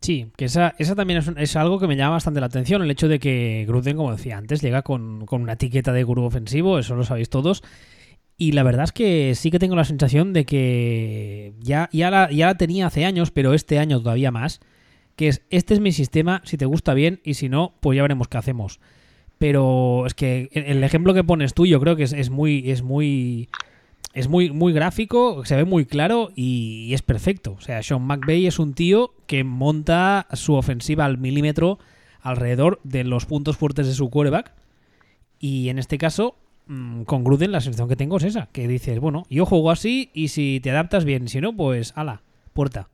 [0.00, 3.06] Sí, que esa, esa también es, algo que me llama bastante la atención, el hecho
[3.06, 7.04] de que Gruden, como decía antes, llega con, una etiqueta de gurú ofensivo, eso lo
[7.04, 7.62] sabéis todos.
[8.38, 12.46] Y la verdad es que sí que tengo la sensación de que ya, ya, ya
[12.46, 14.60] la tenía hace años, pero este año todavía más,
[15.16, 18.02] que es, este es mi sistema, si te gusta bien, y si no, pues ya
[18.02, 18.80] veremos qué hacemos.
[19.40, 22.70] Pero es que el ejemplo que pones tú yo creo que es, muy...
[22.70, 23.48] Es muy
[24.12, 27.52] es muy, muy gráfico, se ve muy claro y, es perfecto.
[27.52, 31.78] O sea, Sean McVay es un tío que monta su ofensiva al milímetro
[32.20, 34.52] alrededor de los puntos fuertes de su quarterback.
[35.38, 38.98] Y en este caso, mm, con Gruden la sensación que tengo es esa, que dices,
[38.98, 42.20] bueno, yo juego así y si te adaptas bien, si no, pues ala,
[42.52, 42.90] puerta.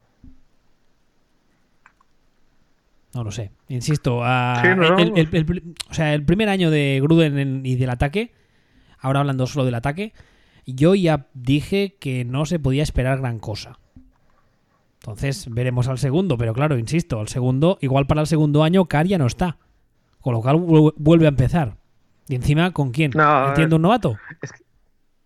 [3.16, 4.22] No lo sé, insisto.
[4.22, 8.34] el, o sea, el primer año de Gruden y del ataque,
[8.98, 10.12] ahora hablando solo del ataque,
[10.66, 13.78] yo ya dije que no se podía esperar gran cosa.
[15.00, 19.06] Entonces veremos al segundo, pero claro, insisto, al segundo, igual para el segundo año Car
[19.06, 19.56] ya no está.
[20.20, 21.78] Con lo cual vuelve a empezar.
[22.28, 23.12] ¿Y encima con quién?
[23.14, 24.18] No, ¿Entiendo un novato?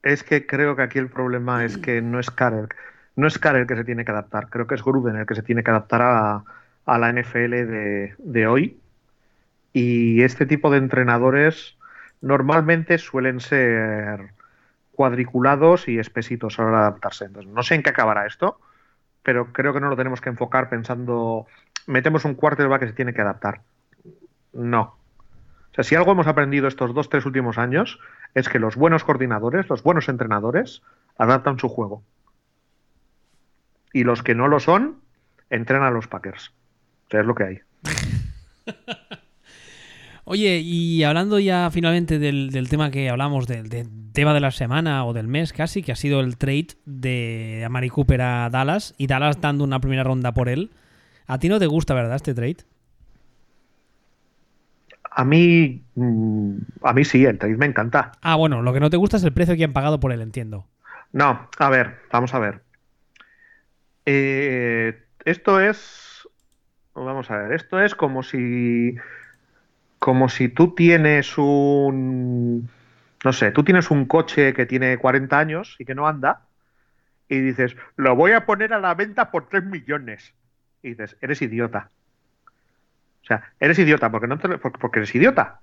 [0.05, 2.69] Es que, creo que aquí el problema es que no es Car
[3.17, 5.35] no es Car el que se tiene que adaptar, creo que es Gruden el que
[5.35, 6.45] se tiene que adaptar a,
[6.87, 8.81] la NFL de, de hoy.
[9.73, 11.77] Y este tipo de entrenadores
[12.21, 14.33] normalmente suelen ser
[14.93, 17.25] cuadriculados y espesitos a la hora de adaptarse.
[17.25, 18.61] Entonces, no sé en qué acabará esto,
[19.23, 21.47] pero creo que no lo tenemos que enfocar pensando,
[21.87, 23.63] metemos un quarterback que se tiene que adaptar.
[24.53, 24.97] No.
[25.71, 28.01] O sea, si algo hemos aprendido estos dos, tres últimos años,
[28.35, 30.83] es que los buenos coordinadores, los buenos entrenadores,
[31.17, 32.03] adaptan su juego.
[33.93, 35.01] Y los que no lo son,
[35.49, 36.53] entrenan a los Packers.
[37.11, 37.61] Es lo que hay.
[40.25, 43.69] Oye, y hablando ya finalmente del, tema que hablamos, del,
[44.13, 47.89] tema de la semana o del mes casi, que ha sido el trade de Amari
[47.89, 50.71] Cooper a Dallas y Dallas dando una primera ronda por él.
[51.27, 52.59] ¿A ti no te gusta, verdad, este trade?
[55.11, 58.13] A mí, mm, a mí sí, el trade me encanta.
[58.23, 60.21] Ah, bueno, lo que no te gusta es el precio que han pagado por él,
[60.21, 60.67] entiendo.
[61.13, 62.63] No, a ver, vamos a ver.
[64.07, 66.10] Eh, esto es,
[66.95, 68.97] vamos a ver, esto es como si
[70.01, 72.69] como si tú tienes un,
[73.23, 76.47] no sé, tú tienes un coche que tiene 40 años y que no anda
[77.29, 80.35] y dices, lo voy a poner a la venta por 3 millones.
[80.83, 81.91] Y dices, eres idiota.
[83.23, 85.61] O sea, eres idiota porque, no porque eres idiota.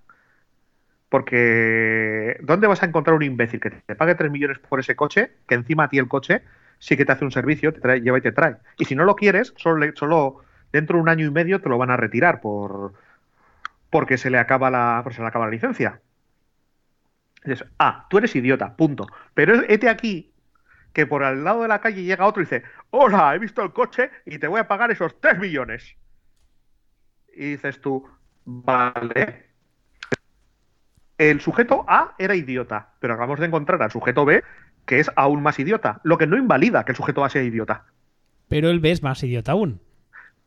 [1.10, 5.32] Porque ¿dónde vas a encontrar un imbécil que te pague 3 millones por ese coche,
[5.48, 6.44] que encima a ti el coche
[6.80, 8.58] sí que te hace un servicio, te trae, lleva y te trae?
[8.78, 11.78] Y si no lo quieres, solo, solo dentro de un año y medio te lo
[11.78, 12.94] van a retirar por
[13.90, 16.02] porque se le acaba la, se le acaba la licencia.
[17.80, 19.08] ah, tú eres idiota, punto.
[19.34, 20.34] Pero este aquí
[20.94, 23.72] que por al lado de la calle llega otro y dice, hola, he visto el
[23.72, 25.96] coche y te voy a pagar esos 3 millones.
[27.36, 28.08] Y dices tú,
[28.46, 29.46] vale.
[31.20, 34.44] El sujeto A era idiota, pero acabamos de encontrar al sujeto B
[34.88, 37.86] que es aún más idiota, lo que no invalida que el sujeto A sea idiota.
[38.48, 39.82] Pero el B es más idiota aún.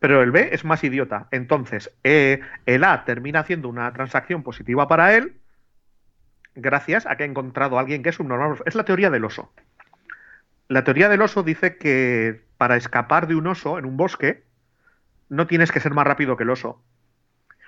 [0.00, 1.28] Pero el B es más idiota.
[1.30, 5.36] Entonces, eh, el A termina haciendo una transacción positiva para él
[6.54, 8.58] gracias a que ha encontrado a alguien que es un normal.
[8.66, 9.52] Es la teoría del oso.
[10.68, 14.44] La teoría del oso dice que para escapar de un oso en un bosque
[15.28, 16.82] no tienes que ser más rápido que el oso.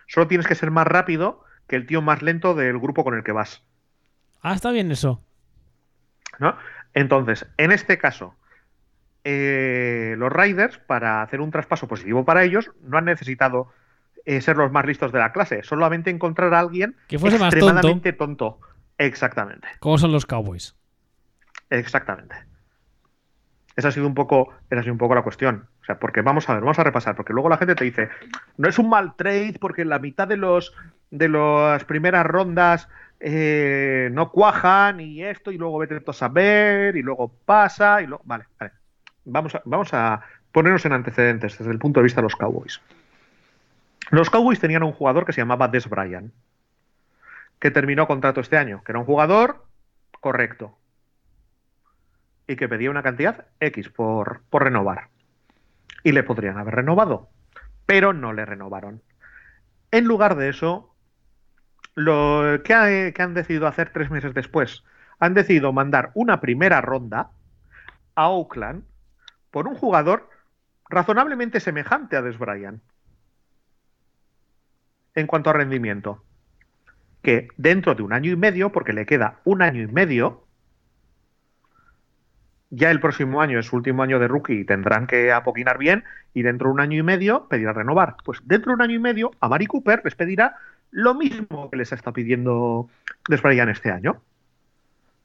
[0.06, 3.24] Solo tienes que ser más rápido que el tío más lento del grupo con el
[3.24, 3.62] que vas.
[4.40, 5.22] Ah, está bien eso.
[6.38, 6.56] ¿No?
[6.94, 8.34] Entonces, en este caso,
[9.24, 13.72] eh, los Riders, para hacer un traspaso positivo para ellos, no han necesitado
[14.24, 18.12] eh, ser los más listos de la clase, solamente encontrar a alguien que fuese extremadamente
[18.12, 18.60] tonto.
[18.98, 19.68] Exactamente.
[19.80, 20.76] ¿Cómo son los Cowboys?
[21.70, 22.36] Exactamente.
[23.74, 25.66] Esa ha sido un poco, esa ha sido un poco la cuestión.
[25.80, 28.10] O sea, porque vamos a ver, vamos a repasar, porque luego la gente te dice,
[28.58, 30.74] no es un mal trade porque la mitad de los
[31.10, 32.88] de las primeras rondas
[33.20, 38.22] eh, no cuajan y esto, y luego vete a saber, y luego pasa, y luego.
[38.24, 38.72] Vale, vale.
[39.24, 42.80] Vamos a, ponernos en antecedentes desde el punto de vista de los Cowboys.
[44.10, 46.32] Los Cowboys tenían un jugador que se llamaba Des Bryant,
[47.58, 49.64] que terminó contrato este año, que era un jugador
[50.20, 50.76] correcto,
[52.46, 55.08] y que pedía una cantidad X por, renovar.
[56.02, 57.30] Y le podrían haber renovado,
[57.86, 59.02] pero no le renovaron.
[59.92, 60.94] En lugar de eso,
[61.94, 62.74] lo que
[63.16, 64.84] han decidido hacer tres meses después,
[65.20, 67.30] han decidido mandar una primera ronda
[68.16, 68.84] a Oakland
[69.52, 70.28] por un jugador
[70.88, 72.82] razonablemente semejante a Des Bryant
[75.14, 76.24] en cuanto a rendimiento.
[77.22, 80.44] Que dentro de un año y medio, porque le queda un año y medio,
[82.70, 86.04] ya el próximo año es su último año de rookie y tendrán que apoquinar bien
[86.34, 88.16] y dentro de un año y medio pedirá renovar.
[88.24, 90.56] Pues dentro de un año y medio a Mari Cooper les pedirá
[90.90, 92.88] lo mismo que les está pidiendo
[93.28, 94.22] Desbrayan este año.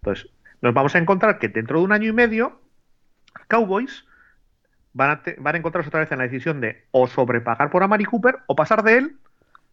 [0.01, 0.29] Entonces,
[0.61, 2.59] nos vamos a encontrar que dentro de un año y medio
[3.47, 4.05] Cowboys
[4.97, 5.21] van
[5.53, 8.83] a, encontrarse otra vez en la decisión de o sobrepagar por Amari Cooper o pasar
[8.83, 9.17] de él,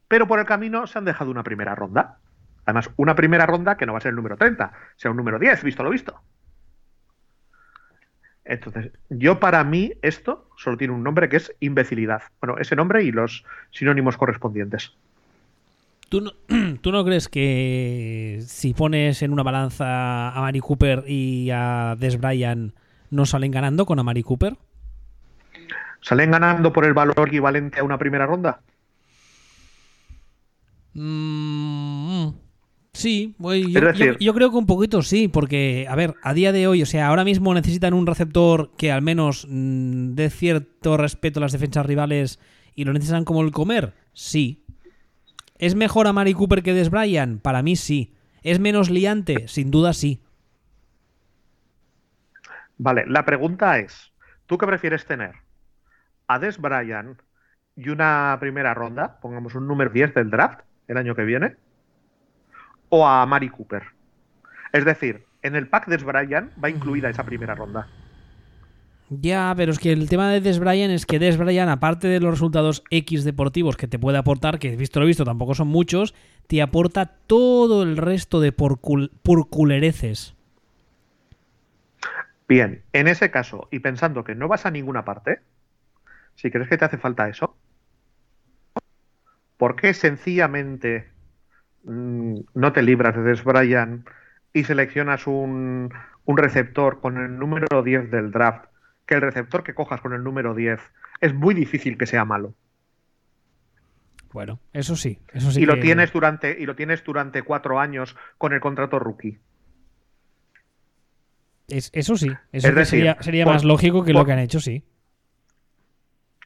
[0.07, 2.19] pero por el camino se han dejado una primera ronda.
[2.67, 5.39] Además, una primera ronda que no va a ser el número 30, sea un número
[5.39, 6.21] 10, visto lo visto.
[8.45, 12.23] Entonces, yo para mí esto solo tiene un nombre que es imbecilidad.
[12.43, 14.93] Bueno, ese nombre y los sinónimos correspondientes.
[16.11, 16.33] ¿Tú no,
[16.83, 22.21] ¿Tú no, crees que si pones en una balanza a Mari Cooper y a Des
[22.21, 22.75] Bryant
[23.11, 24.59] no salen ganando con a Mari Cooper?
[26.05, 28.61] ¿Salen ganando por el valor equivalente a una primera ronda?
[30.93, 32.29] Mm,
[32.93, 33.35] Sí,
[34.21, 37.09] yo, creo que un poquito sí, porque, a ver, a día de hoy, o sea,
[37.09, 41.85] ahora mismo necesitan un receptor que al menos mm, dé cierto respeto a las defensas
[41.87, 42.39] rivales
[42.77, 43.95] y lo necesitan como el comer.
[44.13, 44.65] Sí.
[45.59, 47.43] ¿Es mejor a Mari Cooper que Des Bryant?
[47.43, 48.15] Para mí sí.
[48.45, 49.49] ¿Es menos liante?
[49.49, 50.21] Sin duda sí.
[52.79, 54.13] Vale, la pregunta es,
[54.47, 55.44] ¿tú qué prefieres tener?
[56.27, 57.21] ¿A Des Bryant
[57.77, 61.57] y una primera ronda, pongamos un número 10 del draft el año que viene?
[62.97, 63.83] o a Mari Cooper.
[64.73, 67.89] Es decir, en el pack de Brian va incluida esa primera ronda.
[69.11, 72.21] Ya, pero es que el tema de Des Bryant es que Des Bryant, aparte de
[72.21, 76.15] los resultados X deportivos que te puede aportar, que visto lo visto tampoco son muchos,
[76.47, 80.35] te aporta todo el resto de purculereces.
[82.49, 85.41] Bien, en ese caso, y pensando que no vas a ninguna parte,
[86.35, 87.57] si crees que te hace falta eso,
[89.57, 91.15] ¿por qué sencillamente
[91.85, 94.09] Mm, no te libras de Des Bryant
[94.53, 95.91] y seleccionas un,
[96.27, 98.67] receptor con el número 10 del draft,
[99.07, 100.81] que el receptor que cojas con el número 10
[101.21, 102.55] es muy difícil que sea malo.
[104.33, 105.63] Bueno, eso sí, eso sí.
[105.63, 109.39] Y lo tienes durante y lo tienes durante cuatro años con el contrato rookie.
[111.69, 114.85] Es, eso sí, eso sería, más lógico que lo que han hecho, sí.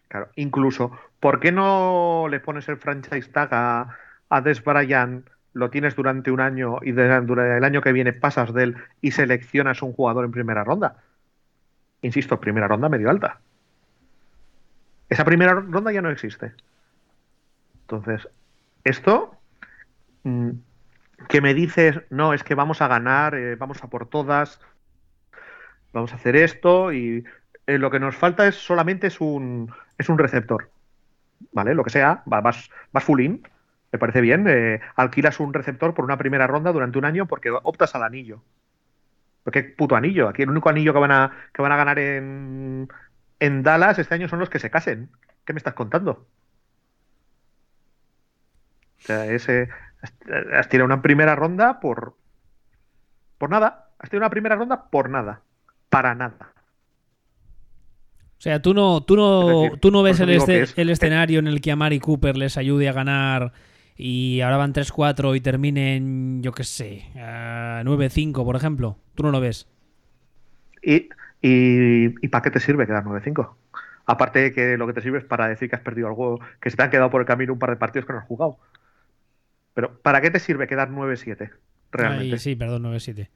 [0.09, 0.91] Claro, incluso,
[1.21, 3.99] ¿por qué no le pones el franchise tag a,
[4.31, 8.53] a Des Bryant lo tienes durante un año y durante el año que viene pasas
[8.55, 10.97] de él y seleccionas un jugador en primera ronda.
[12.03, 13.41] Insisto, primera ronda medio alta.
[15.09, 16.53] Esa primera ronda ya no existe.
[17.81, 18.29] Entonces,
[18.85, 19.35] esto,
[20.23, 20.51] mm,
[21.29, 24.61] que me dices, no, es que vamos a ganar, eh, vamos a por todas,
[25.93, 27.25] vamos a hacer esto y
[27.67, 30.71] eh, lo que nos falta es solamente es un, es un receptor.
[31.53, 31.75] ¿Vale?
[31.75, 33.43] Lo que sea, vas, vas full in,
[33.93, 34.47] me parece bien.
[34.49, 38.43] Eh, alquilas un receptor por una primera ronda durante un año porque optas al anillo.
[39.53, 40.29] ¿Qué puto anillo?
[40.29, 42.89] Aquí el único anillo que van a, que van a ganar en,
[43.41, 45.11] en Dallas este año son los que se casen.
[45.45, 46.27] ¿Qué me estás contando?
[48.99, 49.71] O sea, ese,
[50.53, 52.17] has tirado una primera ronda por,
[53.39, 53.89] por nada.
[53.99, 55.43] Has tirado una primera ronda por nada.
[55.89, 56.53] Para nada.
[58.39, 61.73] O sea, tú no, tú no, tú no ves el, el, escenario en el que
[61.73, 63.53] a Mari Cooper les ayude a ganar
[63.97, 68.97] y ahora van 3-4 y terminen, yo qué sé, 9-5, por ejemplo.
[69.17, 69.67] ¿Tú no lo ves?
[70.81, 71.09] ¿Y,
[71.43, 73.57] y, para qué te sirve quedar 9-5?
[74.07, 76.71] Aparte de que lo que te sirve es para decir que has perdido algo, que
[76.71, 78.59] se te han quedado por el camino un par de partidos que no has jugado.
[79.75, 81.51] Pero ¿para qué te sirve quedar 9-7?
[81.91, 82.39] Realmente.
[82.39, 83.29] sí, perdón, 9-7.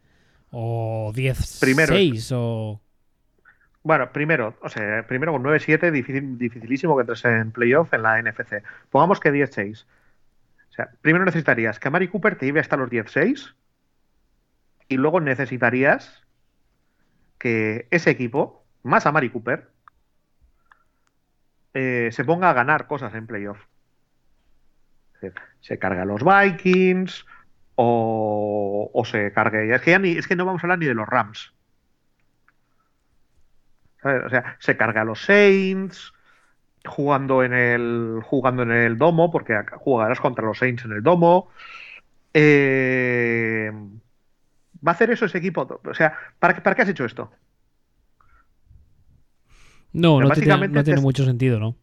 [0.53, 2.81] O 10-6 o...
[3.85, 5.91] Bueno, primero, o sea, primero con 9-7,
[6.39, 8.63] dificilísimo que entres en playoff en la NFC.
[8.91, 9.85] Pongamos que 10-6.
[10.71, 13.55] O sea, primero necesitarías que Mari Cooper te lleve hasta los 16
[14.89, 16.23] y luego necesitarías
[17.39, 19.69] que ese equipo, más a Mari Cooper,
[21.75, 23.59] eh, se ponga a ganar cosas en playoff.
[25.61, 27.27] Se carga a los Vikings
[27.75, 29.75] o, se cargue.
[29.75, 31.53] Es que, ya ni, es que no vamos a hablar ni de los Rams.
[34.03, 36.13] O sea, se carga a los Saints,
[36.85, 41.51] jugando en el jugando en el domo, porque jugarás contra los Saints en el domo.
[42.35, 43.71] Eh,
[44.85, 45.81] ¿Va a hacer eso ese equipo?
[45.85, 47.31] O sea, ¿para, ¿para qué has hecho esto?
[49.93, 51.77] No, no, tiene, mucho sentido, ¿no?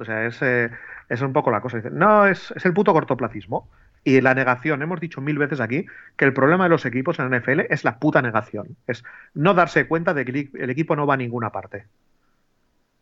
[0.00, 0.70] O sea, es, eh,
[1.08, 1.80] es un poco la cosa.
[1.90, 3.70] No, es, es, el puto cortoplacismo.
[4.02, 5.86] Y la negación, hemos dicho mil veces aquí
[6.16, 8.76] que el problema de los equipos en NFL es la puta negación.
[8.86, 11.86] Es no darse cuenta de que el equipo no va a ninguna parte.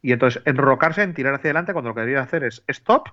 [0.03, 3.09] Y entonces enrocarse en tirar hacia adelante cuando lo que debería hacer es stop,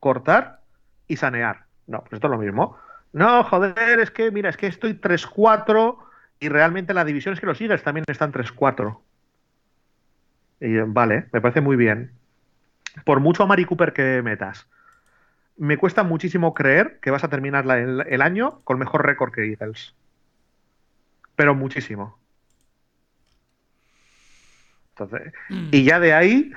[0.00, 0.60] cortar
[1.06, 1.64] y sanear.
[1.86, 2.76] No, pues esto es lo mismo.
[3.12, 5.96] No, joder, es que, mira, es que estoy 3-4
[6.40, 8.98] y realmente la división es que los Eagles también están 3-4.
[10.60, 12.12] Y vale, me parece muy bien.
[13.04, 14.68] Por mucho a Mari Cooper que metas,
[15.58, 19.44] me cuesta muchísimo creer que vas a terminar el, el año con mejor récord que
[19.50, 19.94] Eagles.
[21.36, 22.18] Pero muchísimo.
[25.50, 25.68] Mm.
[25.72, 26.52] y ya de ahí,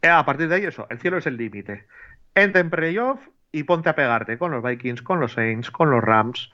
[0.00, 1.86] eh, a partir de ahí, eso, el cielo es el límite.
[2.34, 3.20] Entra en playoff
[3.52, 6.50] y ponte a pegarte con los Vikings, con los Saints, con los Rams,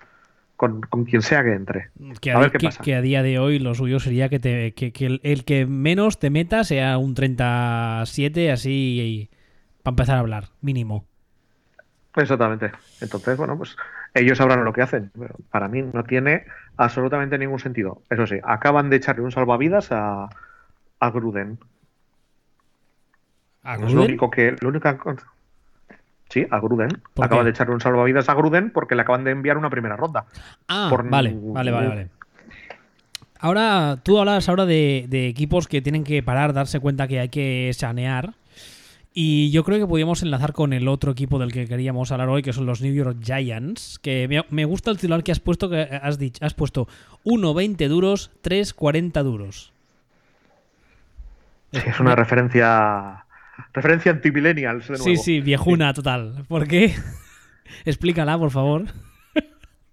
[0.56, 1.90] con, quien sea que entre.
[2.20, 2.82] Que a, ver qué pasa.
[2.82, 4.74] que a día de hoy lo suyo sería que, te,
[5.22, 9.30] el, que menos te meta sea un 37, así
[9.84, 11.06] para empezar a hablar, mínimo.
[12.22, 12.72] Exactamente.
[13.00, 13.76] Entonces, bueno, pues
[14.14, 15.10] ellos sabrán lo que hacen.
[15.18, 16.44] Pero para mí no tiene
[16.76, 18.02] absolutamente ningún sentido.
[18.10, 20.28] Eso sí, acaban de echarle un salvavidas a,
[21.00, 21.58] a Gruden.
[23.62, 23.96] ¿A Gruden?
[23.96, 24.56] lo único que.
[24.60, 24.88] Lo único
[26.30, 26.90] Sí, a Gruden.
[27.20, 30.26] Acaba de echarle un salvavidas a Gruden porque le acaban de enviar una primera ronda.
[30.68, 32.08] Ah, vale, vale, vale, vale.
[33.40, 37.70] Ahora, tú hablas ahora de, equipos que tienen que parar, darse cuenta que hay que
[37.72, 38.34] sanear.
[39.20, 42.40] Y yo creo que podríamos enlazar con el otro equipo del que queríamos hablar hoy,
[42.40, 43.98] que son los New York Giants.
[44.00, 46.86] Que me, gusta el titular que has puesto, que has dicho, has puesto
[47.24, 49.72] 1.20 duros, 3.40 duros.
[51.72, 53.24] Es una referencia
[53.72, 54.86] referencia anti-millennials.
[55.02, 56.44] Sí, sí, viejuna total.
[56.46, 56.94] ¿Por qué?
[57.84, 58.84] Explícala, por favor.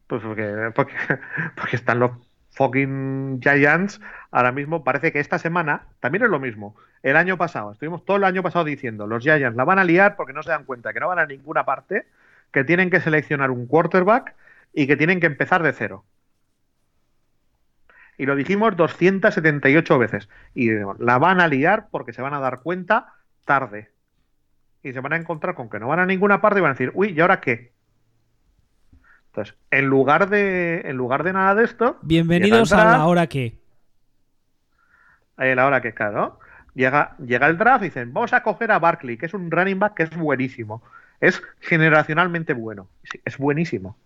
[0.06, 2.12] Pues porque, porque, están los
[2.56, 4.02] fucking Giants.
[4.32, 6.76] Ahora mismo parece que esta semana también es lo mismo.
[7.04, 10.16] El año pasado, estuvimos todo el año pasado diciendo, los Giants la van a liar
[10.16, 12.08] porque no se dan cuenta que no van a ninguna parte,
[12.52, 14.36] que tienen que seleccionar un quarterback
[14.74, 16.06] y que tienen que empezar de cero
[18.18, 20.30] y lo dijimos 278 veces.
[20.54, 23.14] Y la van a liar porque se van a dar cuenta
[23.46, 23.92] tarde.
[24.84, 26.74] Y se van a encontrar con que no van a ninguna parte y van a
[26.74, 27.74] decir, uy, ¿y ahora qué?
[29.36, 31.98] Entonces, en lugar de, en lugar de nada de esto.
[32.02, 33.60] Bienvenidos a la hora que.
[35.36, 36.40] La hora que, claro.
[36.74, 39.78] Llega, llega el draft y dicen, vamos a coger a Barkley, que es un running
[39.78, 40.82] back que es buenísimo.
[41.20, 42.88] Es generacionalmente bueno.
[43.26, 43.98] es buenísimo.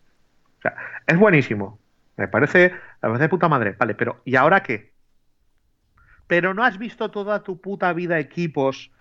[0.57, 0.75] O sea,
[1.05, 1.77] es buenísimo.
[2.17, 2.71] Me parece,
[3.03, 3.75] me parece de puta madre.
[3.77, 4.93] Vale, pero ¿y ahora qué?
[6.25, 8.91] Pero no has visto toda tu puta vida equipos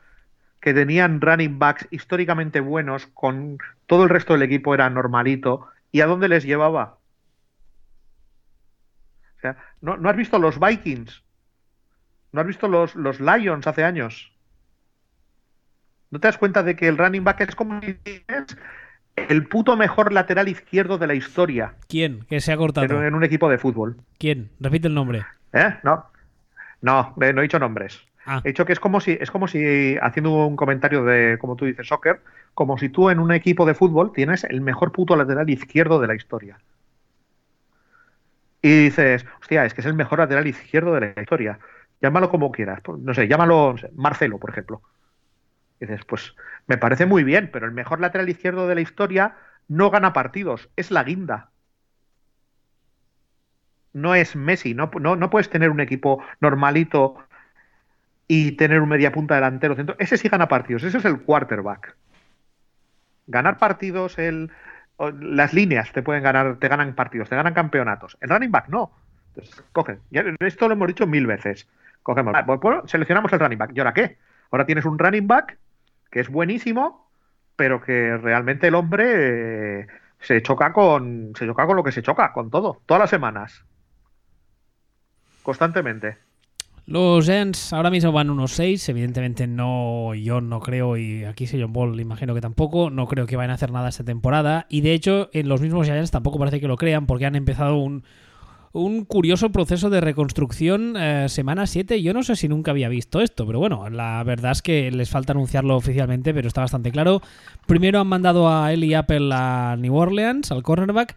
[0.60, 3.56] que tenían running backs históricamente buenos, con
[3.86, 6.98] todo el resto del equipo era normalito, ¿y a dónde les llevaba?
[9.36, 11.22] O sea, ¿no, has visto los Vikings?
[12.32, 14.32] ¿No has visto los, los Lions hace años?
[16.10, 17.80] ¿No te das cuenta de que el running back es como
[19.28, 21.74] el puto mejor lateral izquierdo de la historia.
[21.88, 22.24] ¿Quién?
[22.28, 23.00] Que se ha cortado.
[23.00, 23.96] En, en un equipo de fútbol.
[24.18, 24.50] ¿Quién?
[24.60, 25.24] Repite el nombre.
[25.52, 25.74] ¿Eh?
[25.82, 26.06] No.
[26.80, 28.07] No, no he dicho nombres.
[28.30, 28.42] Ah.
[28.44, 31.64] He dicho que es como si, es como si, haciendo un comentario de, como tú
[31.64, 32.20] dices, soccer,
[32.52, 36.08] como si tú en un equipo de fútbol tienes el mejor puto lateral izquierdo de
[36.08, 36.58] la historia.
[38.60, 41.58] Y dices, hostia, es que es el mejor lateral izquierdo de la historia.
[42.02, 42.82] Llámalo como quieras.
[42.98, 44.82] No sé, llámalo Marcelo, por ejemplo.
[45.80, 49.36] Y dices, pues me parece muy bien, pero el mejor lateral izquierdo de la historia
[49.68, 51.48] no gana partidos, es la guinda.
[53.94, 57.16] No es Messi, no, no, no puedes tener un equipo normalito
[58.28, 59.96] y tener un media punta delantero centro.
[59.98, 61.96] Ese sí gana partidos, ese es el quarterback.
[63.26, 64.50] Ganar partidos, el,
[64.98, 68.18] las líneas te pueden ganar, te ganan partidos, te ganan campeonatos.
[68.20, 68.92] El running back no.
[69.34, 69.64] Entonces,
[70.40, 71.68] esto lo hemos dicho mil veces.
[72.02, 73.70] Cogemos, bueno, seleccionamos el running back.
[73.74, 74.18] ¿Y ahora qué?
[74.50, 75.58] Ahora tienes un running back
[76.10, 77.08] que es buenísimo,
[77.56, 79.86] pero que realmente el hombre eh,
[80.20, 83.64] se choca con se choca con lo que se choca, con todo, todas las semanas.
[85.42, 86.27] Constantemente.
[86.88, 91.60] Los Giants ahora mismo van unos 6, evidentemente no, yo no creo, y aquí si
[91.60, 94.80] John Ball imagino que tampoco, no creo que vayan a hacer nada esta temporada, y
[94.80, 98.04] de hecho en los mismos Giants tampoco parece que lo crean porque han empezado un,
[98.72, 102.00] un curioso proceso de reconstrucción eh, semana 7.
[102.00, 105.10] Yo no sé si nunca había visto esto, pero bueno, la verdad es que les
[105.10, 107.20] falta anunciarlo oficialmente, pero está bastante claro.
[107.66, 111.16] Primero han mandado a Eli Apple a New Orleans, al cornerback,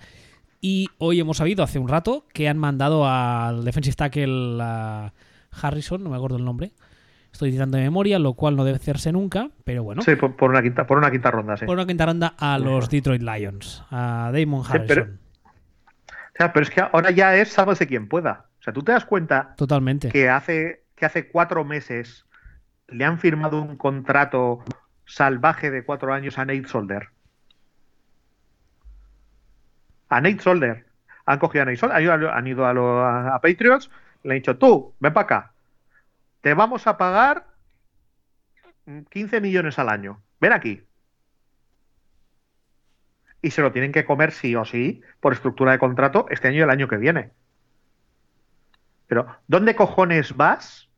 [0.59, 5.13] y hoy hemos sabido hace un rato que han mandado al defensive tackle a
[5.51, 6.71] Harrison, no me acuerdo el nombre.
[7.31, 10.01] Estoy tirando de memoria, lo cual no debe hacerse nunca, pero bueno.
[10.01, 11.65] Sí, por, por una, quinta, por una quinta ronda, sí.
[11.65, 14.87] Por una quinta ronda a los Detroit Lions, a Damon Harrison.
[14.87, 18.47] Sí, pero, o sea, pero es que ahora ya es sálvese quien pueda.
[18.59, 20.09] O sea, tú te das cuenta Totalmente.
[20.09, 22.25] que hace, que hace cuatro meses
[22.87, 24.63] le han firmado un contrato
[25.05, 27.07] salvaje de cuatro años a Nate Solder.
[30.09, 30.85] A Nate Solder.
[31.25, 31.95] Han cogido a Nate Solder,
[32.29, 33.89] han ido a, lo, a, a Patriots,
[34.23, 35.53] le han dicho, tú, ven para acá.
[36.41, 37.47] Te vamos a pagar
[39.09, 40.21] 15 millones al año.
[40.39, 40.83] Ven aquí
[43.41, 46.59] y se lo tienen que comer sí o sí por estructura de contrato este año
[46.59, 47.31] y el año que viene.
[49.07, 50.89] Pero, ¿dónde cojones vas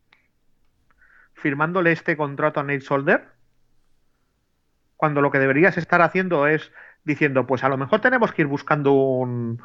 [1.33, 3.29] firmándole este contrato a Nate Solder?
[4.97, 6.71] Cuando lo que deberías estar haciendo es
[7.03, 9.61] diciendo, pues a lo mejor tenemos que ir buscando un,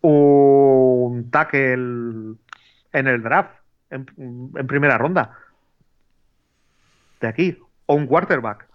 [0.00, 2.36] un tackle
[2.92, 3.54] en el draft,
[3.90, 5.36] en, en primera ronda.
[7.20, 7.58] De aquí.
[7.86, 8.68] O un quarterback.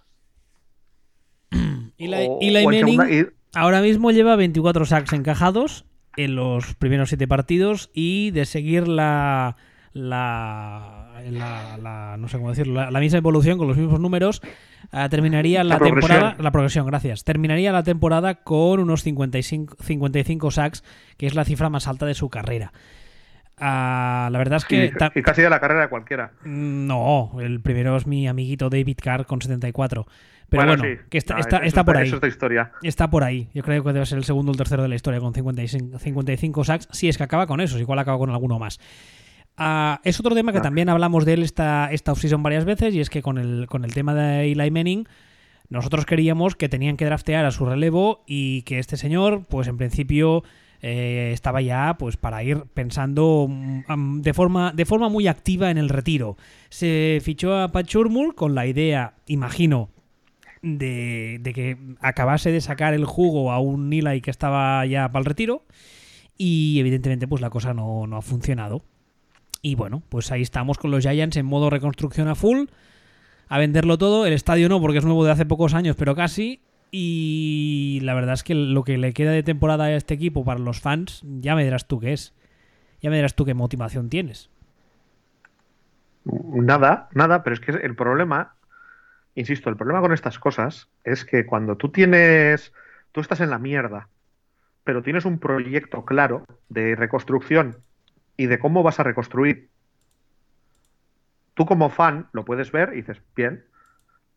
[1.98, 5.86] Y la, y la segunda, y, ahora mismo lleva 24 sacks encajados
[6.18, 9.56] en los primeros 7 partidos y de seguir la,
[9.94, 14.42] la, la, la no sé cómo decirlo, la, la, misma evolución con los mismos números,
[14.92, 20.52] uh, terminaría la, la temporada, la progresión, gracias, terminaría la temporada con unos 55, 55
[20.52, 20.84] sacks,
[21.18, 22.74] que es la cifra más alta de su carrera.
[23.58, 24.90] Uh, la verdad es que.
[24.90, 26.32] Sí, y casi de la carrera de cualquiera.
[26.44, 30.06] No, el primero es mi amiguito David Carr con 74.
[30.50, 31.08] Pero bueno, bueno sí.
[31.10, 32.08] que está, no, está, eso está por ahí.
[32.08, 32.72] Eso es de historia.
[32.84, 33.50] Está por ahí.
[33.54, 36.00] Yo creo que debe ser el segundo o el tercero de la historia con 55,
[36.00, 36.88] 55 sacks.
[36.92, 38.80] Si es que acaba con esos, igual acaba con alguno más.
[39.58, 40.64] Uh, es otro tema que No.
[40.64, 43.86] también hablamos de él esta, esta offseason varias veces y es que con el, con
[43.86, 45.08] el tema de Eli Manning
[45.70, 49.78] nosotros queríamos que tenían que draftear a su relevo y que este señor, pues en
[49.78, 50.44] principio
[50.88, 55.80] eh, estaba ya pues para ir pensando um, de, forma, de forma muy activa en
[55.80, 56.38] el retiro.
[56.70, 59.90] Se fichó a Pat Shurmur con la idea, imagino,
[60.62, 65.22] de, de, que acabase de sacar el jugo a un Eli que estaba ya para
[65.22, 65.64] el retiro
[66.38, 68.84] y evidentemente pues la cosa no, no ha funcionado.
[69.64, 72.68] Y bueno, pues ahí estamos con los Giants en modo reconstrucción a full,
[73.48, 74.28] a venderlo todo.
[74.28, 76.62] El estadio no, porque es nuevo de hace pocos años, pero casi.
[76.92, 80.60] Y la verdad es que lo que le queda de temporada a este equipo para
[80.60, 82.34] los fans, ya me dirás tú qué es.
[83.02, 84.50] Ya me dirás tú qué motivación tienes.
[86.24, 88.56] Nada, nada, pero es que el problema,
[89.36, 92.74] insisto, el problema con estas cosas es que cuando tú tienes,
[93.12, 94.08] tú estás en la mierda,
[94.84, 97.78] pero tienes un proyecto claro de reconstrucción
[98.38, 99.70] y de cómo vas a reconstruir,
[101.54, 103.66] tú como fan lo puedes ver y dices, bien,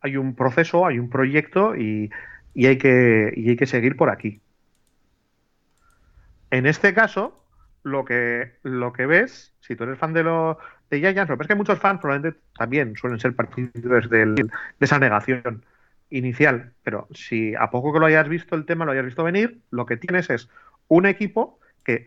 [0.01, 2.11] hay un proceso, hay un proyecto y,
[2.53, 4.41] y, hay, que, y hay que seguir por aquí.
[6.51, 7.43] En este caso,
[7.83, 10.57] lo que, lo que ves, si tú eres fan de, lo,
[10.89, 14.99] de Giants, lo que es que muchos fans probablemente también suelen ser del, de esa
[14.99, 15.63] negación
[16.09, 19.61] inicial, pero si a poco que lo hayas visto el tema, lo hayas visto venir,
[19.69, 20.49] lo que tienes es
[20.87, 22.05] un equipo que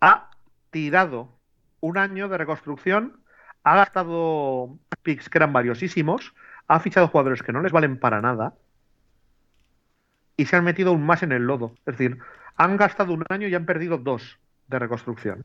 [0.00, 0.30] ha
[0.70, 1.36] tirado
[1.80, 3.20] un año de reconstrucción,
[3.64, 6.34] ha gastado picks que eran valiosísimos,
[6.68, 8.54] ha fichado jugadores que no les valen para nada
[10.42, 11.72] y se han metido aún más en el lodo.
[11.86, 12.18] Es decir,
[12.56, 15.44] han gastado un año y han perdido dos de reconstrucción.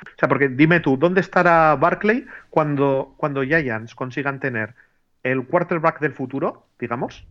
[0.00, 4.76] O sea, porque dime tú, ¿dónde estará Barclay cuando, cuando Giants consigan tener
[5.24, 7.26] el quarterback del futuro, digamos,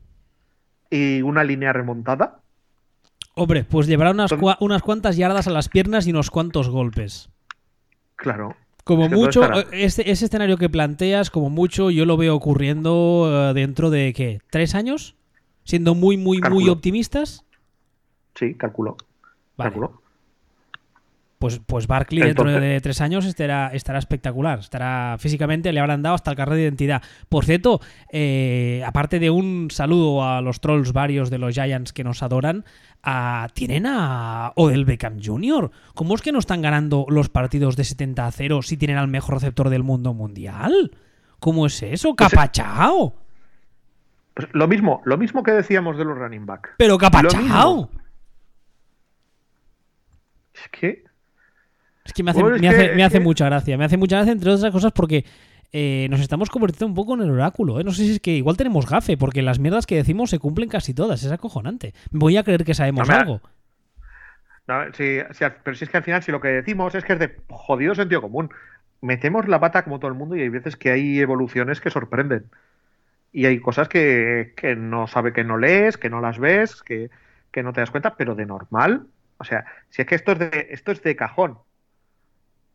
[0.90, 2.42] y una línea remontada?
[3.34, 7.30] Hombre, pues llevará unas, unas cuantas yardas a las piernas y unos cuantos golpes.
[8.18, 8.54] Claro.
[8.84, 13.90] Como mucho, ese, ese, escenario que planteas, como mucho, yo lo veo ocurriendo eh, dentro
[13.90, 14.42] de, ¿qué?
[14.50, 15.17] ¿Tres años?
[15.68, 17.44] Siendo muy, muy, muy optimistas.
[18.36, 18.96] Sí, calculo.
[19.58, 20.02] Calculo.
[21.40, 24.60] Pues, pues Barkley dentro de tres años estará, estará espectacular.
[24.60, 27.02] Estará físicamente, le habrán dado hasta el carnet de identidad.
[27.28, 27.82] Por cierto,
[28.14, 32.64] eh, aparte de un saludo a los trolls varios de los Giants que nos adoran,
[33.54, 35.70] tienen a Odell Beckham Jr.
[35.94, 39.10] ¿Cómo es que no están ganando los partidos de 70 a 0 si tienen al
[39.10, 40.92] mejor receptor del mundo mundial?
[41.42, 42.16] ¿Cómo es eso?
[42.16, 43.27] Pues ¡Capachao!
[44.38, 46.76] Pues lo mismo, lo mismo que decíamos de los running back.
[46.78, 47.90] Pero capachao.
[50.54, 51.08] Es que
[52.06, 53.78] es que me hace, mucha gracia.
[53.80, 55.26] Me hace mucha gracia, entre otras cosas, porque
[55.72, 57.80] eh, nos estamos convirtiendo un poco en el oráculo.
[57.80, 57.84] ¿eh?
[57.84, 60.70] No sé si es que igual tenemos gafe, porque las mierdas que decimos se cumplen
[60.70, 61.24] casi todas.
[61.24, 61.96] Es acojonante.
[62.12, 63.42] Voy a creer que sabemos algo.
[64.68, 67.96] pero si es que al final, si lo que decimos es que es de jodido
[67.96, 68.52] sentido común,
[69.02, 72.52] metemos la pata como todo el mundo y hay veces que hay evoluciones que sorprenden.
[73.32, 77.10] Y hay cosas que, no sabe que no lees, que no las ves, que,
[77.52, 79.08] que no te das cuenta, pero de normal.
[79.38, 81.60] O sea, si es que esto es de, esto es de cajón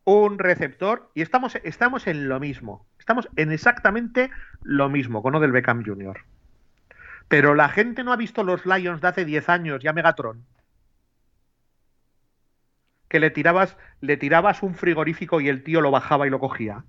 [0.05, 2.85] un receptor y estamos, estamos en lo mismo.
[2.99, 4.31] Estamos en exactamente
[4.61, 6.19] lo mismo con lo del Beckham Jr.
[7.27, 10.45] Pero la gente no ha visto los Lions de hace 10 años, ya Megatron.
[13.07, 16.83] Que le tirabas, le tirabas un frigorífico y el tío lo bajaba y lo cogía.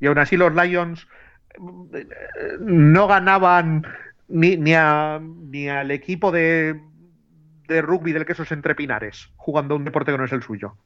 [0.00, 1.06] Y aún así los Lions
[2.60, 3.86] no ganaban
[4.28, 4.72] ni, ni,
[5.50, 6.80] ni al equipo de
[7.72, 10.76] de rugby del queso entre pinares, jugando un deporte que no es el suyo.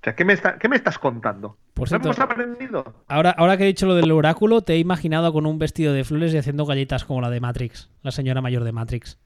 [0.00, 0.32] O sea, ¿qué me,
[0.76, 1.58] estás contando?
[1.74, 3.04] Pues hemos aprendido?
[3.08, 6.04] Ahora, ahora que he dicho lo del oráculo, te he imaginado con un vestido de
[6.04, 9.18] flores y haciendo galletas como la de Matrix, la señora mayor de Matrix.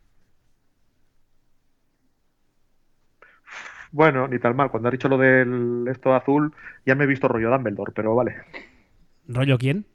[3.93, 4.70] Bueno, ni tal mal.
[4.70, 8.36] Cuando has dicho lo del esto azul, ya me he visto rollo Dumbledore, pero vale.
[9.28, 9.86] ¿Rollo quién?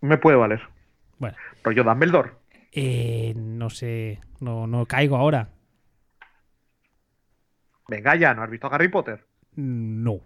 [0.00, 0.62] Me puede valer.
[1.18, 1.36] Bueno.
[1.62, 2.30] Rollo Dumbledore.
[2.72, 5.50] Eh, no sé, no, no caigo ahora.
[7.88, 9.26] Venga ya, ¿no has visto Harry Potter?
[9.54, 10.22] No.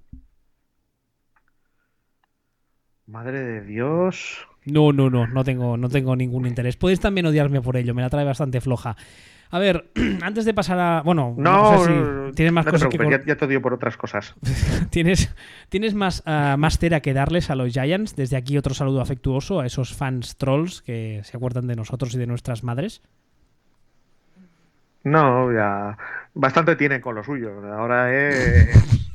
[3.07, 4.47] Madre de Dios.
[4.67, 6.77] No, no, no, no tengo, no tengo ningún interés.
[6.77, 8.97] Puedes también odiarme por ello, me la trae bastante floja.
[9.51, 9.91] A ver,
[10.23, 11.03] antes de pasar a.
[11.03, 12.99] Bueno, no, sé si tienes más cosas que.
[13.27, 14.35] Ya, te odio por otras cosas.
[14.91, 15.35] ¿Tienes,
[15.69, 18.17] ¿Tienes más, uh, más cera que darles a los Giants?
[18.17, 22.19] Desde aquí otro saludo afectuoso a esos fans trolls que se acuerdan de nosotros y
[22.19, 23.03] de nuestras madres.
[25.05, 25.97] No, ya.
[26.35, 27.53] Bastante tienen con lo suyo.
[27.73, 29.07] Ahora es.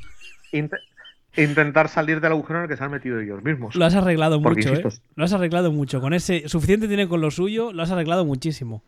[1.36, 3.74] intentar salir del agujero en el que se han metido ellos mismos.
[3.74, 4.82] Lo has arreglado mucho, ¿eh?
[5.14, 6.00] Lo has arreglado mucho.
[6.00, 8.82] Con ese suficiente tienen con lo suyo, lo has arreglado muchísimo.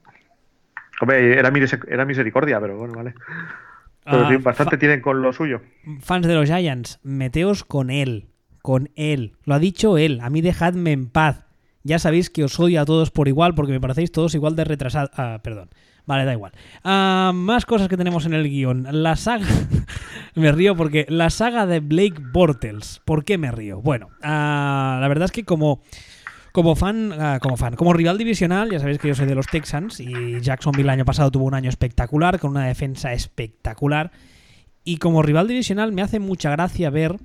[1.01, 1.53] Hombre, era,
[1.89, 3.15] era misericordia, pero bueno, vale.
[4.05, 5.63] Pero ah, bastante tienen con lo suyo.
[6.01, 8.29] Fans de los Giants, meteos con él.
[8.63, 9.37] Con él.
[9.45, 10.21] Lo ha dicho él.
[10.23, 11.47] A mí dejadme en paz.
[11.83, 14.65] Ya sabéis que os odio a todos por igual porque me parecéis todos igual de
[14.65, 15.11] retrasados.
[15.15, 15.71] Ah, perdón.
[16.07, 16.53] Vale, da igual.
[16.83, 18.87] Ah, más cosas que tenemos en el guion.
[18.91, 19.47] La saga.
[20.35, 23.01] me río porque la saga de Blake Bortles.
[23.05, 23.81] ¿Por qué me río?
[23.81, 25.83] Bueno, la verdad es que como
[26.53, 29.49] como fan, ah, como fan, como rival divisional, ya sabéis que yo soy de los
[29.49, 34.13] Texans y Jacksonville el año pasado tuvo un año espectacular, con una defensa espectacular.
[34.85, 37.17] Y como rival divisional me hace mucha gracia ver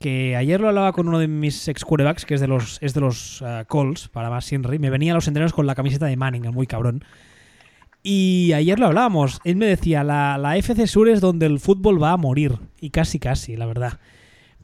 [0.00, 2.94] que ayer lo hablaba con uno de mis ex quarterbacks, que es de los, es
[2.94, 6.06] de los ah, Colts, para más Henry, me venía a los entrenos con la camiseta
[6.06, 7.04] de Manning, muy cabrón.
[8.02, 12.02] Y ayer lo hablábamos, él me decía, la, la FC Sur es donde el fútbol
[12.02, 13.98] va a morir, y casi casi, la verdad.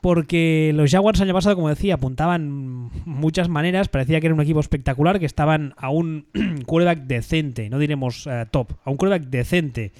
[0.04, 4.60] Porque los Jaguars año pasado, como decía, apuntaban muchas maneras, parecía que era un equipo
[4.60, 6.26] espectacular, que estaban a un
[6.66, 9.92] quarterback decente, no diremos eh, top, a un quarterback decente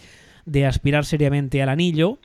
[0.44, 2.18] de aspirar seriamente al anillo.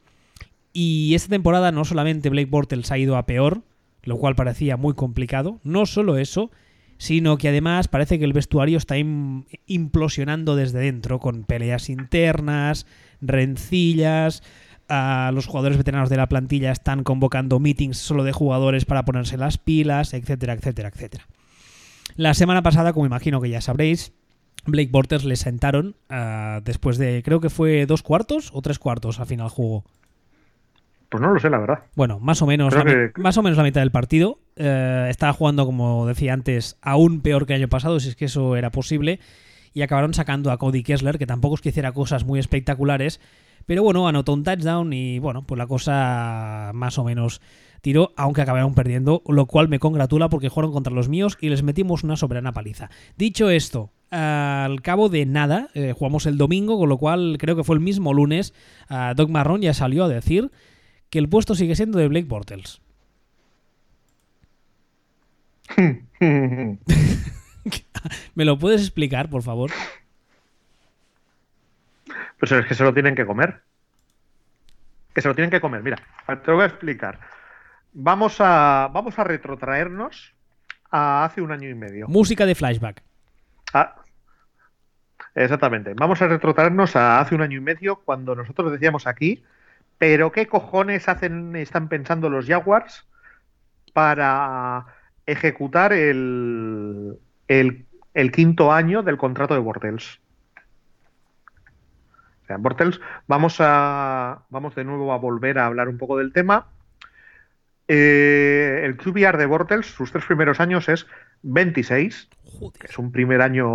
[0.74, 3.62] Y esta temporada no solamente Blake Bortles ha ido a peor,
[4.04, 6.52] lo cual parecía muy complicado, no solo eso,
[7.00, 8.96] sino que además parece que el vestuario está
[9.66, 12.86] implosionando desde dentro, con peleas internas,
[13.22, 14.44] rencillas,
[14.90, 19.38] a los jugadores veteranos de la plantilla están convocando meetings solo de jugadores para ponerse
[19.38, 21.28] las pilas, etcétera, etcétera, etcétera.
[22.16, 24.12] La semana pasada, como imagino que ya sabréis,
[24.66, 29.20] Blake Bortles le sentaron ah, después de, creo que fue dos cuartos o tres cuartos
[29.20, 29.86] al final jugó.
[31.10, 31.80] Pues no lo sé, la verdad.
[31.96, 34.40] Bueno, más o menos, la, que- más o menos la mitad del partido.
[34.56, 38.26] Eh, estaba jugando, como decía antes, aún peor que el año pasado, si es que
[38.26, 39.20] eso era posible.
[39.74, 43.20] Y acabaron sacando a Cody Kessler, que tampoco es que hiciera cosas muy espectaculares.
[43.66, 47.42] Pero bueno, anotó un touchdown y bueno, pues la cosa más o menos
[47.82, 51.64] tiró, aunque acabaron perdiendo, lo cual me congratula porque jugaron contra los míos y les
[51.64, 52.90] metimos una soberana paliza.
[53.16, 57.64] Dicho esto, al cabo de nada, eh, jugamos el domingo, con lo cual creo que
[57.64, 58.54] fue el mismo lunes,
[58.90, 60.52] ah, Doc Marrón ya salió a decir
[61.10, 62.82] que el puesto sigue siendo de Blake Bortles.
[68.36, 69.72] ¿Me lo puedes explicar, por favor?
[72.40, 73.62] Pues es que se lo tienen que comer.
[75.14, 75.84] Que se lo tienen que comer.
[75.84, 75.98] Mira,
[76.28, 77.20] te lo voy a explicar.
[77.94, 80.34] Vamos a, vamos a retrotraernos
[80.92, 82.08] a hace un año y medio.
[82.08, 83.04] Música de flashback.
[83.74, 83.96] Ah,
[85.36, 85.94] exactamente.
[85.96, 89.44] Vamos a retrotraernos a hace un año y medio cuando nosotros decíamos aquí,
[90.00, 93.06] pero ¿qué cojones hacen, están pensando los Jaguars
[93.94, 94.86] para
[95.28, 100.22] ejecutar el, el, el quinto año del contrato de Bortels?
[102.44, 106.34] O sea, Bortels, vamos a vamos de nuevo a volver a hablar un poco del
[106.34, 106.68] tema.
[107.88, 111.08] Eh, el QBR de Bortels, sus tres primeros años es
[111.44, 112.30] 26,
[112.80, 113.68] que es un primer año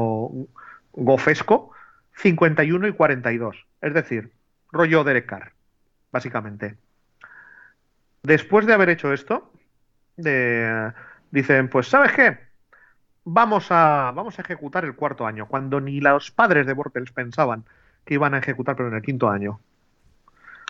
[0.92, 1.72] gofesco,
[2.16, 3.66] 51 y 42.
[3.80, 4.32] Es decir,
[4.72, 5.53] rollo Derek Carr,
[6.14, 6.78] básicamente.
[8.22, 9.50] Después de haber hecho esto,
[10.16, 10.92] de-
[11.30, 12.38] dicen, pues ¿sabes qué?
[13.24, 17.64] Vamos a, vamos a ejecutar el cuarto año, cuando ni los padres de Bortles pensaban
[18.04, 19.60] que iban a ejecutar, pero en el quinto año.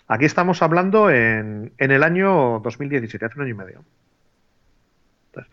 [0.07, 3.85] Aquí estamos hablando en, en el año 2017, hace un año y medio.
[5.27, 5.51] Entonces,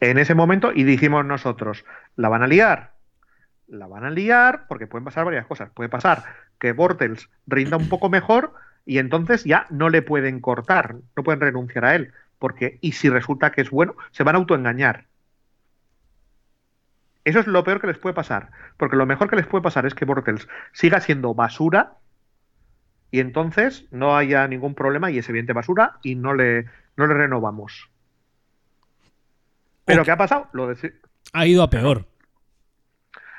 [0.00, 1.84] en ese momento, y dijimos nosotros,
[2.16, 2.94] ¿la van a liar?
[3.68, 5.70] La van a liar porque pueden pasar varias cosas.
[5.72, 6.24] Puede pasar
[6.58, 8.54] que Bortles rinda un poco mejor
[8.84, 12.12] y entonces ya no le pueden cortar, no pueden renunciar a él.
[12.38, 15.06] Porque, y si resulta que es bueno, se van a autoengañar.
[17.24, 18.50] Eso es lo peor que les puede pasar.
[18.76, 21.98] Porque lo mejor que les puede pasar es que Bortles siga siendo basura
[23.12, 26.64] y entonces no haya ningún problema y es evidente basura y no le,
[26.96, 27.90] no le renovamos.
[29.84, 30.48] ¿Pero qué ha pasado?
[30.52, 30.94] Lo de,
[31.32, 32.06] Ha ido a peor.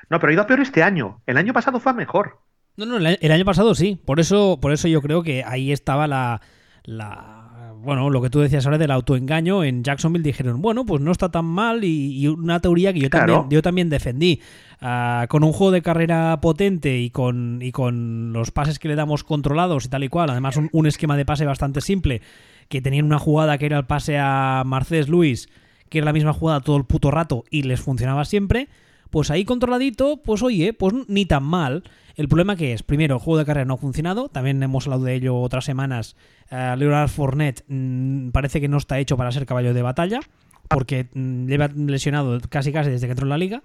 [0.10, 1.22] no, pero ha ido a peor este año.
[1.26, 2.40] El año pasado fue a mejor.
[2.78, 4.00] No, no, el el año pasado sí.
[4.04, 6.42] Por eso, por eso yo creo que ahí estaba la,
[6.84, 9.64] la- Bueno, lo que tú decías ahora del autoengaño.
[9.64, 11.84] En Jacksonville dijeron, bueno, pues no está tan mal.
[11.84, 13.34] Y, y una teoría que yo Claro.
[13.34, 14.42] también, yo también defendí.
[14.82, 18.96] Ah, con un juego de carrera potente y con, y con los pases que le
[18.96, 20.30] damos controlados y tal y cual.
[20.30, 22.22] Además, un, un esquema de pase bastante simple.
[22.70, 25.48] Que tenían una jugada que era el pase a Marcés Luis,
[25.90, 28.68] que era la misma jugada todo el puto rato y les funcionaba siempre.
[29.14, 31.84] Pues ahí controladito, pues oye, pues ni tan mal.
[32.16, 35.04] El problema que es, primero, el juego de carrera no ha funcionado, también hemos hablado
[35.04, 36.16] de ello otras semanas.
[36.50, 40.20] Eh, Leonard Fournette mm, parece que no está hecho para ser caballo de batalla,
[40.68, 43.62] porque mm, lleva lesionado casi casi desde que entró en la liga.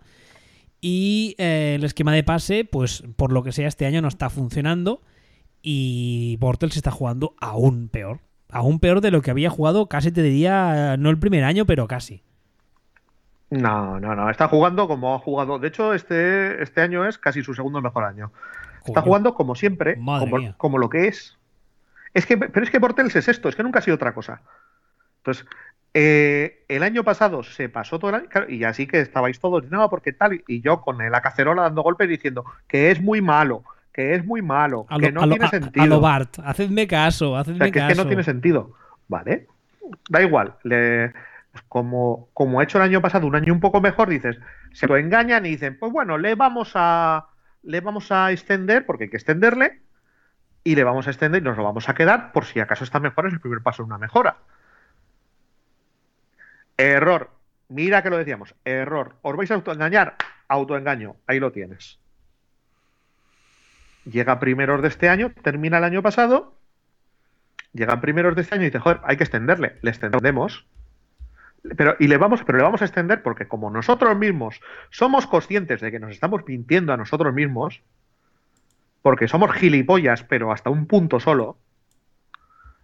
[0.82, 4.28] Y eh, el esquema de pase, pues por lo que sea, este año no está
[4.28, 5.00] funcionando.
[5.62, 8.20] Y Bortles está jugando aún peor.
[8.50, 11.64] Aún peor de lo que había jugado, casi te diría, eh, no el primer año,
[11.64, 12.22] pero casi.
[13.50, 14.28] No, no, no.
[14.30, 15.58] Está jugando como ha jugado.
[15.58, 18.30] De hecho, este, este año es casi su segundo mejor año.
[18.86, 21.36] Está jugando como siempre, como, como lo que es.
[22.14, 24.40] Es que, pero es que Bortels es esto, es que nunca ha sido otra cosa.
[25.18, 25.46] Entonces,
[25.94, 29.70] eh, el año pasado se pasó todo el año, claro, y así que estabais todos,
[29.70, 33.62] no, porque tal, y yo con la cacerola dando golpes diciendo que es muy malo,
[33.92, 35.82] que es muy malo, A que lo, no lo- tiene a- sentido.
[35.84, 37.94] a lo Bart, hacedme caso, O hacedme sea, que es caso.
[37.94, 38.72] que no tiene sentido.
[39.08, 39.46] Vale.
[40.08, 40.54] Da igual.
[40.62, 41.12] Le,
[41.62, 44.38] como, como ha hecho el año pasado, un año un poco mejor, dices,
[44.72, 47.28] se lo engañan y dicen, pues bueno, le vamos a.
[47.62, 49.80] Le vamos a extender, porque hay que extenderle,
[50.64, 53.00] y le vamos a extender y nos lo vamos a quedar por si acaso está
[53.00, 54.36] mejor, es el primer paso de una mejora.
[56.76, 57.30] Error.
[57.68, 58.54] Mira que lo decíamos.
[58.64, 59.16] Error.
[59.22, 60.16] ¿Os vais a autoengañar?
[60.46, 61.16] Autoengaño.
[61.26, 61.98] Ahí lo tienes.
[64.04, 66.54] Llega primeros de este año, termina el año pasado,
[67.72, 69.78] llegan primeros de este año y dice, joder, hay que extenderle.
[69.82, 70.66] Le extendemos.
[71.76, 75.80] Pero, y le vamos, pero le vamos a extender porque como nosotros mismos somos conscientes
[75.80, 77.82] de que nos estamos mintiendo a nosotros mismos,
[79.02, 81.58] porque somos gilipollas, pero hasta un punto solo,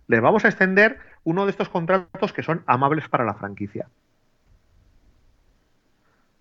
[0.06, 3.88] le vamos a extender uno de estos contratos que son amables para la franquicia.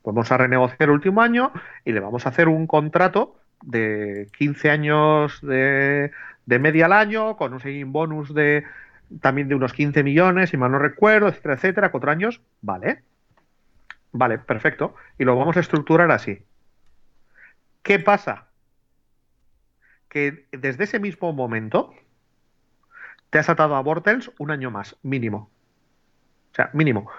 [0.03, 1.51] Vamos a renegociar el último año
[1.85, 6.11] y le vamos a hacer un contrato de 15 años de,
[6.45, 8.65] de media al año, con un signing bonus de
[9.21, 13.03] también de unos 15 millones, si mal no recuerdo, etcétera, etcétera, cuatro años, vale.
[14.11, 14.95] Vale, perfecto.
[15.17, 16.43] Y lo vamos a estructurar así.
[17.81, 18.47] ¿Qué pasa?
[20.07, 21.93] Que desde ese mismo momento
[23.29, 25.49] te has atado a Bortels un año más, mínimo.
[26.51, 27.09] O sea, mínimo.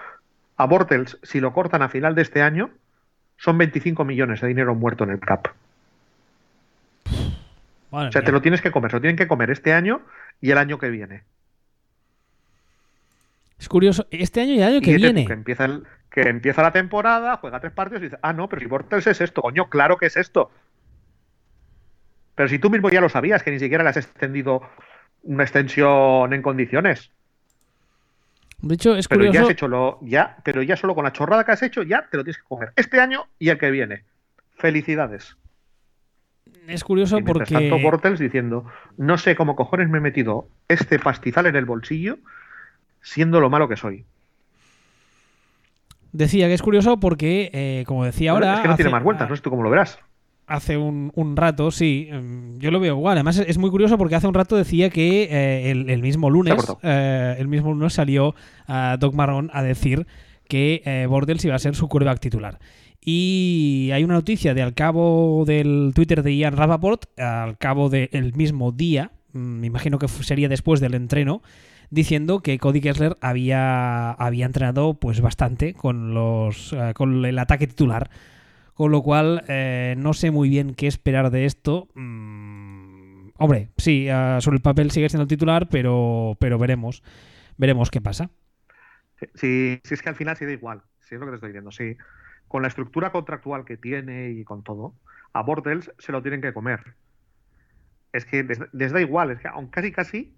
[0.55, 2.71] A Bortels, si lo cortan a final de este año,
[3.37, 5.47] son 25 millones de dinero muerto en el CAP.
[7.91, 10.01] o sea, te lo tienes que comer, se lo tienen que comer este año
[10.39, 11.23] y el año que viene.
[13.57, 15.25] Es curioso, este año y el año que viene.
[15.25, 15.67] Que empieza,
[16.09, 19.21] que empieza la temporada, juega tres partidos y dice, ah, no, pero si Bortels es
[19.21, 20.51] esto, coño, claro que es esto.
[22.35, 24.61] Pero si tú mismo ya lo sabías, que ni siquiera le has extendido
[25.23, 27.11] una extensión en condiciones.
[28.59, 29.39] De hecho, es pero curioso.
[29.39, 32.07] Ya has hecho lo, ya, pero ya solo con la chorrada que has hecho, ya
[32.09, 32.73] te lo tienes que coger.
[32.75, 34.03] Este año y el que viene.
[34.57, 35.37] Felicidades.
[36.67, 37.53] Es curioso porque.
[37.53, 38.65] Tanto Bortels diciendo,
[38.97, 42.17] no sé cómo cojones me he metido este pastizal en el bolsillo,
[43.05, 44.03] siendo lo malo que soy.
[46.11, 48.55] Decía que es curioso porque, eh, como decía ahora.
[48.55, 49.99] Es que no tiene más vueltas, no sé tú cómo lo verás
[50.47, 53.17] hace un, rato, sí, em, yo lo veo igual.
[53.17, 57.35] Además es, muy curioso porque hace un rato decía que eh, el, mismo lunes, eh,
[57.39, 58.35] el mismo lunes salió
[58.67, 60.05] a Doc Marrón a decir
[60.47, 62.59] que Bordels iba a ser su quarterback titular.
[63.01, 68.33] Y hay una noticia de al cabo del Twitter de Ian Rappaport, al cabo del
[68.35, 71.41] mismo día, mm, me imagino que sería después del entreno,
[71.89, 78.09] diciendo que Cody Kessler había, había entrenado pues bastante con, los, con el ataque titular
[78.75, 81.87] con lo cual, eh, no sé muy bien qué esperar de esto.
[81.95, 87.01] Mm, hombre, sí, ah, sobre el papel sigue siendo el titular, pero, pero veremos.
[87.57, 88.29] Veremos qué pasa.
[89.35, 90.81] Sí, sí, es que al final da igual.
[90.99, 91.71] Sí, es lo que te estoy diciendo.
[91.71, 91.95] Sí,
[92.49, 94.93] con la estructura contractual que tiene y con todo,
[95.31, 96.95] a Bortels se lo tienen que comer.
[98.11, 99.31] Es que les, da igual.
[99.31, 100.35] Es que aunque casi casi,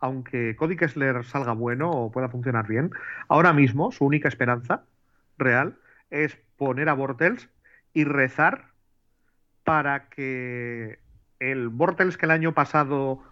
[0.00, 2.90] aunque Cody Kessler salga bueno o pueda funcionar bien,
[3.28, 4.82] ahora mismo su única esperanza
[5.38, 5.76] real
[6.10, 7.48] es poner a Bortels
[7.92, 8.66] y rezar
[9.64, 10.98] para que
[11.40, 13.22] el Bortels que el año pasado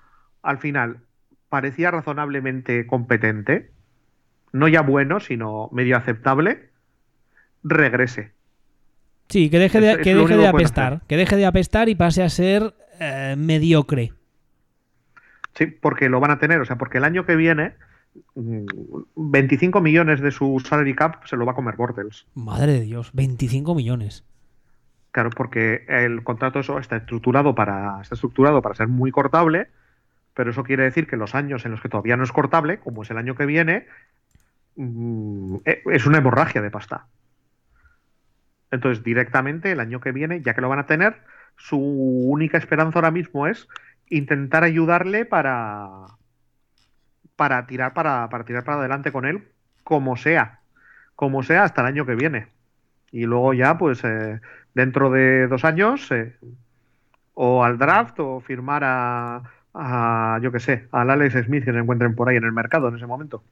[0.43, 1.01] al final
[1.49, 3.71] parecía razonablemente competente,
[4.53, 6.71] no ya bueno, sino medio aceptable,
[7.63, 8.33] regrese.
[9.29, 12.29] Sí, que deje de, que deje de apestar, que deje de apestar y pase a
[12.29, 14.13] ser eh, mediocre.
[15.55, 17.75] Sí, porque lo van a tener, o sea, porque el año que viene
[18.35, 22.27] 25 mm, millones de su salary cap se lo va a comer Bortels.
[22.35, 24.25] Madre de Dios, 25 millones.
[25.13, 29.69] Claro, porque el contrato eso está estructurado para está estructurado para ser muy cortable,
[30.35, 33.03] pero eso quiere decir que los años en los que todavía no es cortable, como
[33.03, 33.87] es el año que viene,
[34.75, 37.07] mm, e, es una hemorragia de pasta.
[38.73, 41.15] Entonces, directamente el año que viene, ya que lo van a tener,
[41.57, 43.69] su única esperanza ahora mismo es
[44.17, 46.07] intentar ayudarle para
[47.37, 49.49] para tirar para, para tirar para adelante con él,
[49.83, 50.61] como sea,
[51.17, 52.49] como sea hasta el año que viene.
[53.11, 54.41] Y luego ya, pues, eh,
[54.75, 56.37] dentro de dos años eh,
[57.35, 62.15] o al draft o firmar a, yo qué sé, al Alex Smith que se encuentren
[62.15, 63.43] por ahí en el mercado en ese momento.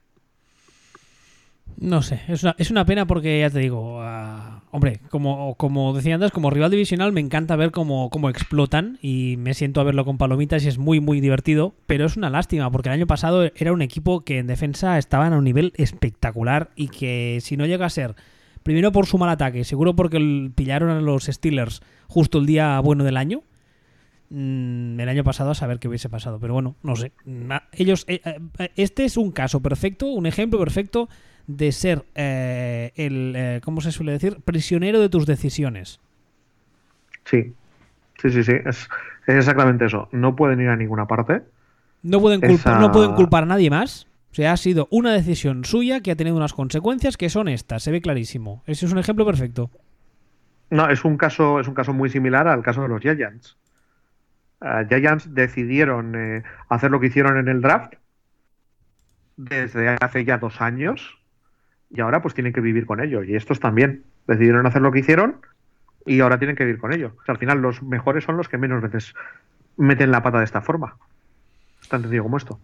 [1.83, 5.93] No sé, es una, es una pena porque ya te digo, ah, hombre, como, como
[5.93, 9.85] decía antes, como rival divisional me encanta ver cómo, cómo, explotan y me siento a
[9.85, 13.09] verlo con palomitas y es muy, muy divertido, pero es una lástima porque el año
[13.09, 17.57] pasado era un equipo que en defensa estaban a un nivel espectacular y que si
[17.57, 18.15] no llega a ser
[18.63, 23.03] Primero por su mal ataque, seguro porque pillaron a los Steelers justo el día bueno
[23.05, 23.43] del año.
[24.31, 27.13] Mm, el año pasado a saber qué hubiese pasado, pero bueno, no sé.
[27.73, 31.09] Ellos, eh, eh, este es un caso perfecto, un ejemplo perfecto
[31.47, 34.39] de ser eh, el, ¿cómo se suele decir?
[34.45, 36.01] Prisionero de tus decisiones.
[37.25, 37.55] Sí,
[38.21, 38.89] sí, sí, sí, es,
[39.27, 40.09] exactamente eso.
[40.13, 41.43] No pueden ir a ninguna parte.
[42.03, 44.07] No pueden, no pueden culpar a nadie más.
[44.33, 47.83] O sea, ha sido una decisión suya que ha tenido unas consecuencias que son estas,
[47.83, 48.63] se ve clarísimo.
[48.67, 49.71] Ese es un ejemplo perfecto.
[50.71, 53.59] No, es un caso, es un caso muy similar al caso de los Giants.
[54.63, 57.95] Uh, Giants decidieron eh, hacer lo que hicieron en el draft
[59.37, 61.19] desde hace ya dos años
[61.95, 63.23] y ahora pues tienen que vivir con ello.
[63.23, 65.37] Y estos también decidieron hacer lo que hicieron
[66.07, 67.13] y ahora tienen que vivir con ello.
[67.21, 69.15] O sea, al final los mejores son los que menos veces
[69.77, 70.97] meten la pata de esta forma.
[71.89, 72.59] Tan sencillo como esto.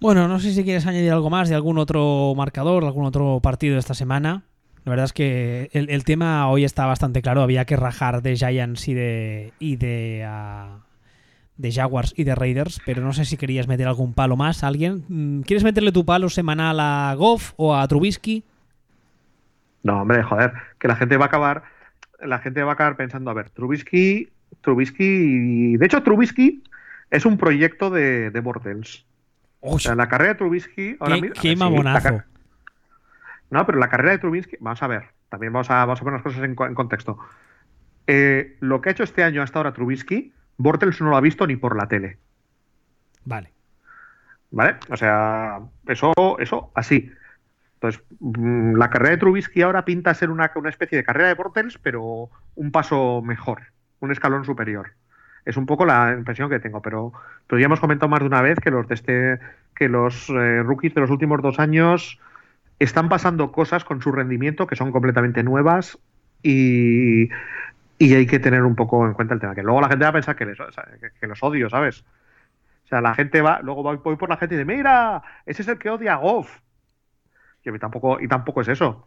[0.00, 3.40] Bueno, no sé si quieres añadir algo más de algún otro marcador, de algún otro
[3.42, 4.44] partido de esta semana.
[4.84, 7.42] La verdad es que el, tema hoy está bastante claro.
[7.42, 10.78] Había que rajar de Giants y de y de, ah,
[11.58, 14.64] de Jaguars y de Raiders, pero no sé si querías meter algún palo más.
[14.64, 15.04] ¿Alguien?
[15.08, 18.42] Mm, ¿Quieres meterle tu palo semanal a Goff o a Trubisky?
[19.82, 21.62] No, hombre, joder, que la gente va a acabar,
[22.20, 26.62] la gente va a acabar pensando, a ver, Trubisky, Trubisky, de hecho Trubisky
[27.10, 29.06] es un proyecto de, de Bortels
[29.60, 30.96] o sea, la carrera de Trubisky.
[31.00, 32.22] Ahora qué, mismo, qué mamonazo.
[33.50, 34.56] no, pero la carrera de Trubisky.
[34.60, 35.04] Vamos a ver.
[35.28, 37.18] También vamos a, vamos a poner las cosas en, contexto.
[38.06, 41.46] Eh, lo que ha hecho este año hasta ahora Trubisky, Bortels no lo ha visto
[41.46, 42.18] ni por la tele.
[43.24, 43.52] Vale.
[44.50, 44.76] ¿Vale?
[44.88, 47.12] O sea, eso, eso así.
[47.80, 51.34] Entonces, mm, la carrera de Trubisky ahora pinta ser una, una especie de carrera de
[51.34, 53.62] Bortles, pero un paso mejor,
[54.00, 54.92] un escalón superior.
[55.46, 57.12] Es un poco la impresión que tengo, pero,
[57.46, 59.38] pero ya hemos comentado más de una vez que los de este,
[59.74, 62.20] que los eh, rookies de los últimos dos años
[62.78, 65.98] están pasando cosas con su rendimiento que son completamente nuevas
[66.42, 67.30] y,
[67.98, 69.54] y hay que tener un poco en cuenta el tema.
[69.54, 70.58] Que luego la gente va a pensar que, les,
[71.18, 72.04] que, los odio, ¿sabes?
[72.84, 75.68] O sea, la gente va, luego voy por la gente y dice, mira, ese es
[75.68, 76.60] el que odia a Goff.
[77.76, 79.06] Y tampoco, y tampoco es eso.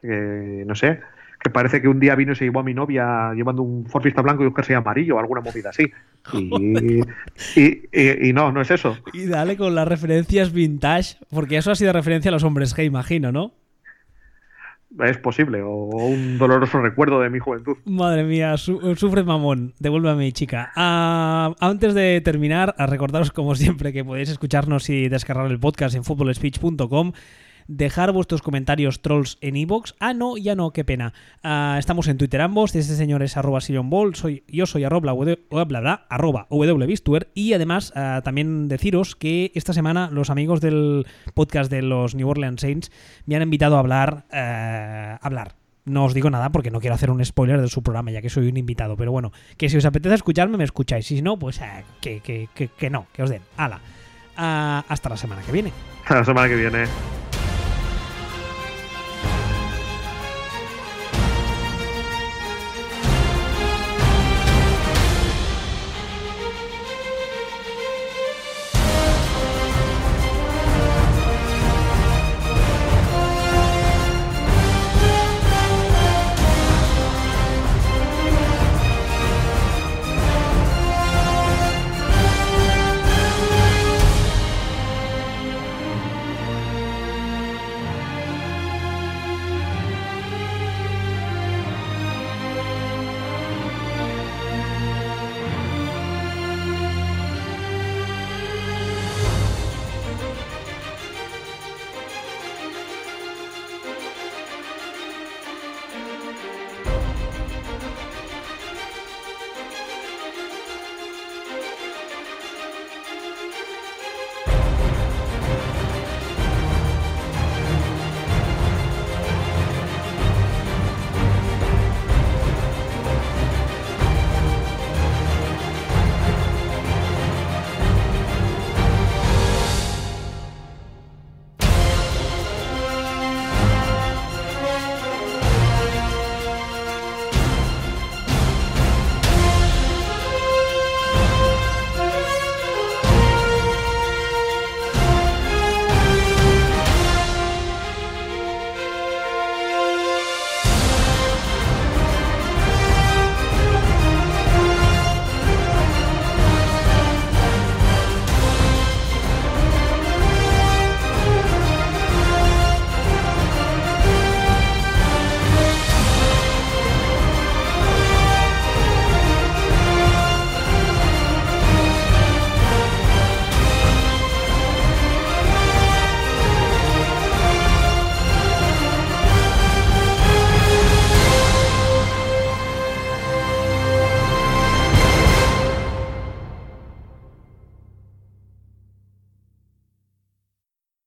[0.00, 1.00] Que, no sé,
[1.40, 4.22] que parece que un día vino y se llevó a mi novia llevando un forfista
[4.22, 5.90] blanco y un jersey amarillo o alguna movida así.
[6.32, 7.00] Y,
[7.56, 8.96] y, y, y, no, no es eso.
[9.12, 12.84] Y dale con las referencias vintage, porque eso ha sido referencia a los hombres G,
[12.84, 13.52] imagino, ¿no?
[14.98, 17.76] Es posible, o un doloroso recuerdo de mi juventud.
[17.84, 19.72] Madre mía, su sufre mamón.
[19.78, 20.72] Mi chica.
[20.76, 25.94] Uh, antes de terminar, a recordaros como siempre que podéis escucharnos y descargar el podcast
[25.94, 27.12] en footballspeech.com
[27.70, 29.94] dejar vuestros comentarios trolls en iVoox.
[30.00, 31.14] ah, no, ya no, qué pena.
[31.44, 32.74] Uh, estamos en Twitter ambos.
[32.74, 35.14] Este señor es arroba Ball, soy, yo soy arroba,
[36.08, 37.30] arroba wbistuer.
[37.32, 42.28] Y además, uh, también deciros que esta semana los amigos del podcast de los New
[42.28, 42.90] Orleans Saints
[43.24, 44.24] me han invitado a hablar.
[44.32, 45.54] Uh, hablar.
[45.86, 48.28] No os digo nada porque no quiero hacer un spoiler de su programa, ya que
[48.28, 48.96] soy un invitado.
[48.96, 51.06] Pero bueno, que si os apetece escucharme, me escucháis.
[51.06, 51.60] Si no, pues
[52.00, 53.42] que, que, que, no, que os den.
[54.36, 55.72] Hasta la semana que viene.
[56.02, 57.19] Hasta la semana que viene.